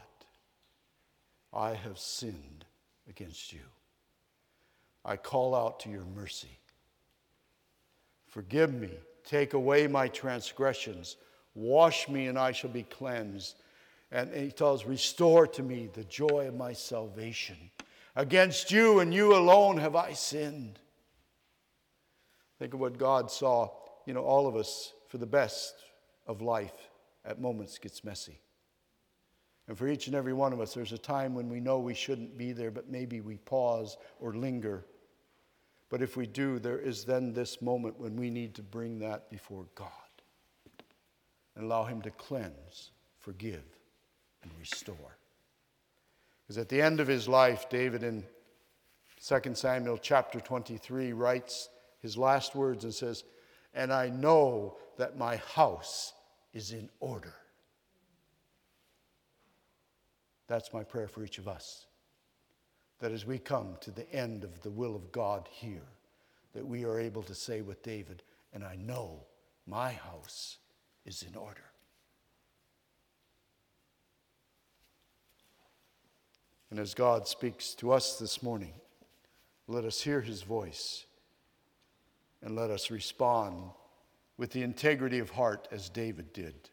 I 1.53 1.75
have 1.75 1.99
sinned 1.99 2.65
against 3.07 3.53
you. 3.53 3.59
I 5.05 5.17
call 5.17 5.53
out 5.53 5.79
to 5.81 5.89
your 5.89 6.05
mercy. 6.15 6.57
Forgive 8.25 8.73
me, 8.73 8.89
take 9.23 9.53
away 9.53 9.85
my 9.85 10.07
transgressions, 10.07 11.17
wash 11.53 12.09
me, 12.09 12.25
and 12.25 12.39
I 12.39 12.51
shall 12.51 12.71
be 12.71 12.81
cleansed. 12.81 13.61
And 14.11 14.33
he 14.33 14.49
tells, 14.49 14.83
Restore 14.83 15.45
to 15.45 15.61
me 15.61 15.89
the 15.93 16.05
joy 16.05 16.47
of 16.47 16.55
my 16.55 16.73
salvation. 16.73 17.57
Against 18.15 18.71
you 18.71 19.01
and 19.01 19.13
you 19.13 19.35
alone 19.35 19.77
have 19.77 19.95
I 19.95 20.13
sinned. 20.13 20.79
Think 22.57 22.73
of 22.73 22.79
what 22.79 22.97
God 22.97 23.29
saw, 23.29 23.69
you 24.07 24.15
know, 24.15 24.23
all 24.23 24.47
of 24.47 24.55
us 24.55 24.93
for 25.09 25.19
the 25.19 25.27
best 25.27 25.75
of 26.25 26.41
life 26.41 26.89
at 27.25 27.39
moments 27.39 27.77
gets 27.77 28.03
messy. 28.03 28.39
And 29.67 29.77
for 29.77 29.87
each 29.87 30.07
and 30.07 30.15
every 30.15 30.33
one 30.33 30.51
of 30.51 30.59
us, 30.59 30.73
there's 30.73 30.91
a 30.91 30.97
time 30.97 31.33
when 31.33 31.49
we 31.49 31.59
know 31.59 31.79
we 31.79 31.93
shouldn't 31.93 32.37
be 32.37 32.51
there, 32.51 32.71
but 32.71 32.89
maybe 32.89 33.21
we 33.21 33.37
pause 33.37 33.97
or 34.19 34.33
linger. 34.33 34.85
But 35.89 36.01
if 36.01 36.17
we 36.17 36.27
do, 36.27 36.59
there 36.59 36.79
is 36.79 37.05
then 37.05 37.33
this 37.33 37.61
moment 37.61 37.97
when 37.97 38.15
we 38.17 38.29
need 38.29 38.55
to 38.55 38.61
bring 38.61 38.99
that 38.99 39.29
before 39.29 39.65
God 39.75 39.89
and 41.55 41.65
allow 41.65 41.85
Him 41.85 42.01
to 42.01 42.11
cleanse, 42.11 42.91
forgive, 43.19 43.63
and 44.41 44.51
restore. 44.59 45.17
Because 46.43 46.57
at 46.57 46.69
the 46.69 46.81
end 46.81 46.99
of 46.99 47.07
his 47.07 47.27
life, 47.27 47.69
David 47.69 48.03
in 48.03 48.23
2 49.25 49.55
Samuel 49.55 49.97
chapter 49.97 50.39
23 50.39 51.13
writes 51.13 51.69
his 52.01 52.17
last 52.17 52.53
words 52.53 52.83
and 52.83 52.93
says, 52.93 53.23
And 53.73 53.93
I 53.93 54.09
know 54.09 54.77
that 54.97 55.17
my 55.17 55.37
house 55.37 56.13
is 56.53 56.71
in 56.71 56.89
order. 56.99 57.33
That's 60.47 60.73
my 60.73 60.83
prayer 60.83 61.07
for 61.07 61.23
each 61.23 61.37
of 61.37 61.47
us. 61.47 61.87
That 62.99 63.11
as 63.11 63.25
we 63.25 63.39
come 63.39 63.77
to 63.81 63.91
the 63.91 64.11
end 64.13 64.43
of 64.43 64.61
the 64.61 64.71
will 64.71 64.95
of 64.95 65.11
God 65.11 65.49
here, 65.51 65.87
that 66.53 66.65
we 66.65 66.85
are 66.85 66.99
able 66.99 67.23
to 67.23 67.35
say 67.35 67.61
with 67.61 67.81
David, 67.81 68.23
and 68.53 68.63
I 68.63 68.75
know 68.75 69.25
my 69.65 69.93
house 69.93 70.57
is 71.05 71.23
in 71.23 71.35
order. 71.35 71.63
And 76.69 76.79
as 76.79 76.93
God 76.93 77.27
speaks 77.27 77.73
to 77.75 77.91
us 77.91 78.17
this 78.17 78.41
morning, 78.41 78.73
let 79.67 79.85
us 79.85 80.01
hear 80.01 80.21
his 80.21 80.41
voice 80.41 81.05
and 82.41 82.55
let 82.55 82.69
us 82.69 82.91
respond 82.91 83.71
with 84.37 84.51
the 84.51 84.63
integrity 84.63 85.19
of 85.19 85.31
heart 85.31 85.67
as 85.71 85.89
David 85.89 86.33
did 86.33 86.69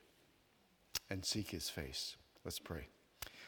and 1.11 1.25
seek 1.25 1.51
his 1.51 1.69
face. 1.69 2.17
Let's 2.45 2.59
pray. 2.59 2.87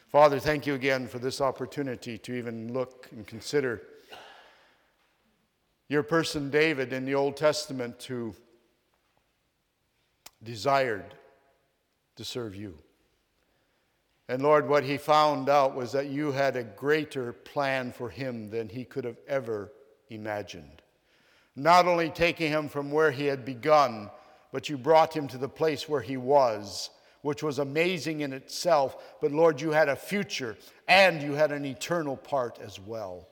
Father, 0.07 0.39
thank 0.39 0.67
you 0.67 0.75
again 0.75 1.07
for 1.07 1.17
this 1.17 1.41
opportunity 1.41 2.19
to 2.19 2.33
even 2.35 2.71
look 2.71 3.09
and 3.11 3.25
consider 3.25 3.81
your 5.89 6.03
person, 6.03 6.51
David, 6.51 6.93
in 6.93 7.05
the 7.05 7.15
Old 7.15 7.35
Testament, 7.35 8.03
who 8.03 8.35
desired 10.43 11.15
to 12.15 12.23
serve 12.23 12.55
you. 12.55 12.77
And 14.29 14.43
Lord, 14.43 14.69
what 14.69 14.83
he 14.83 14.97
found 14.97 15.49
out 15.49 15.75
was 15.75 15.91
that 15.93 16.07
you 16.07 16.31
had 16.31 16.55
a 16.55 16.63
greater 16.63 17.33
plan 17.33 17.91
for 17.91 18.09
him 18.09 18.51
than 18.51 18.69
he 18.69 18.85
could 18.85 19.03
have 19.03 19.17
ever 19.27 19.71
imagined. 20.09 20.82
Not 21.55 21.87
only 21.87 22.09
taking 22.09 22.51
him 22.51 22.67
from 22.67 22.91
where 22.91 23.11
he 23.11 23.25
had 23.25 23.45
begun, 23.45 24.09
but 24.51 24.69
you 24.69 24.77
brought 24.77 25.15
him 25.15 25.27
to 25.29 25.37
the 25.37 25.49
place 25.49 25.87
where 25.87 26.01
he 26.01 26.17
was, 26.17 26.89
which 27.21 27.43
was 27.43 27.59
amazing 27.59 28.21
in 28.21 28.33
itself. 28.33 29.15
But 29.21 29.31
Lord, 29.31 29.61
you 29.61 29.71
had 29.71 29.89
a 29.89 29.95
future 29.95 30.57
and 30.87 31.21
you 31.21 31.33
had 31.33 31.51
an 31.51 31.65
eternal 31.65 32.17
part 32.17 32.59
as 32.59 32.79
well. 32.79 33.27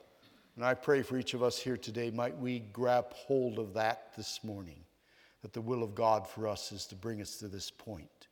And 0.56 0.66
I 0.66 0.74
pray 0.74 1.02
for 1.02 1.18
each 1.18 1.34
of 1.34 1.44
us 1.44 1.58
here 1.58 1.78
today, 1.78 2.12
might 2.12 2.38
we 2.38 2.60
grab 2.60 3.12
hold 3.14 3.58
of 3.58 3.74
that 3.74 4.14
this 4.16 4.44
morning, 4.44 4.84
that 5.42 5.54
the 5.54 5.62
will 5.62 5.82
of 5.82 5.96
God 5.96 6.28
for 6.28 6.48
us 6.48 6.72
is 6.72 6.86
to 6.88 6.96
bring 6.96 7.22
us 7.22 7.38
to 7.38 7.48
this 7.48 7.72
point 7.72 8.28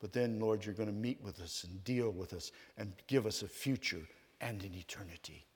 but 0.00 0.12
then, 0.12 0.38
Lord, 0.38 0.64
you're 0.64 0.74
going 0.74 0.88
to 0.88 0.94
meet 0.94 1.20
with 1.22 1.40
us 1.40 1.64
and 1.64 1.82
deal 1.82 2.10
with 2.10 2.32
us 2.32 2.52
and 2.76 2.92
give 3.06 3.26
us 3.26 3.42
a 3.42 3.48
future 3.48 4.02
and 4.40 4.62
an 4.62 4.74
eternity. 4.74 5.46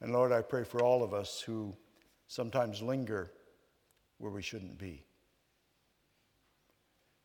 And 0.00 0.12
Lord, 0.12 0.32
I 0.32 0.42
pray 0.42 0.64
for 0.64 0.82
all 0.82 1.02
of 1.02 1.14
us 1.14 1.40
who 1.40 1.76
sometimes 2.30 2.80
linger 2.80 3.28
where 4.18 4.30
we 4.30 4.40
shouldn't 4.40 4.78
be. 4.78 5.02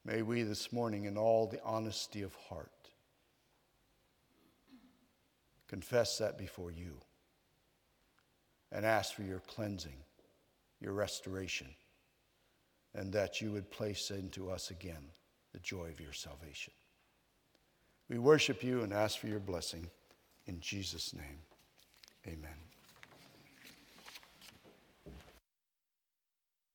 May 0.03 0.23
we 0.23 0.41
this 0.41 0.73
morning, 0.73 1.05
in 1.05 1.15
all 1.15 1.45
the 1.45 1.61
honesty 1.63 2.23
of 2.23 2.33
heart, 2.49 2.71
confess 5.67 6.17
that 6.17 6.39
before 6.39 6.71
you 6.71 6.97
and 8.71 8.83
ask 8.83 9.13
for 9.13 9.21
your 9.21 9.41
cleansing, 9.41 9.97
your 10.81 10.93
restoration, 10.93 11.67
and 12.95 13.13
that 13.13 13.39
you 13.41 13.51
would 13.51 13.69
place 13.69 14.09
into 14.09 14.49
us 14.49 14.71
again 14.71 15.11
the 15.53 15.59
joy 15.59 15.89
of 15.89 15.99
your 15.99 16.13
salvation. 16.13 16.73
We 18.09 18.17
worship 18.17 18.63
you 18.63 18.81
and 18.81 18.91
ask 18.91 19.19
for 19.19 19.27
your 19.27 19.39
blessing. 19.39 19.87
In 20.47 20.59
Jesus' 20.61 21.13
name, 21.13 21.41
amen. 22.25 22.64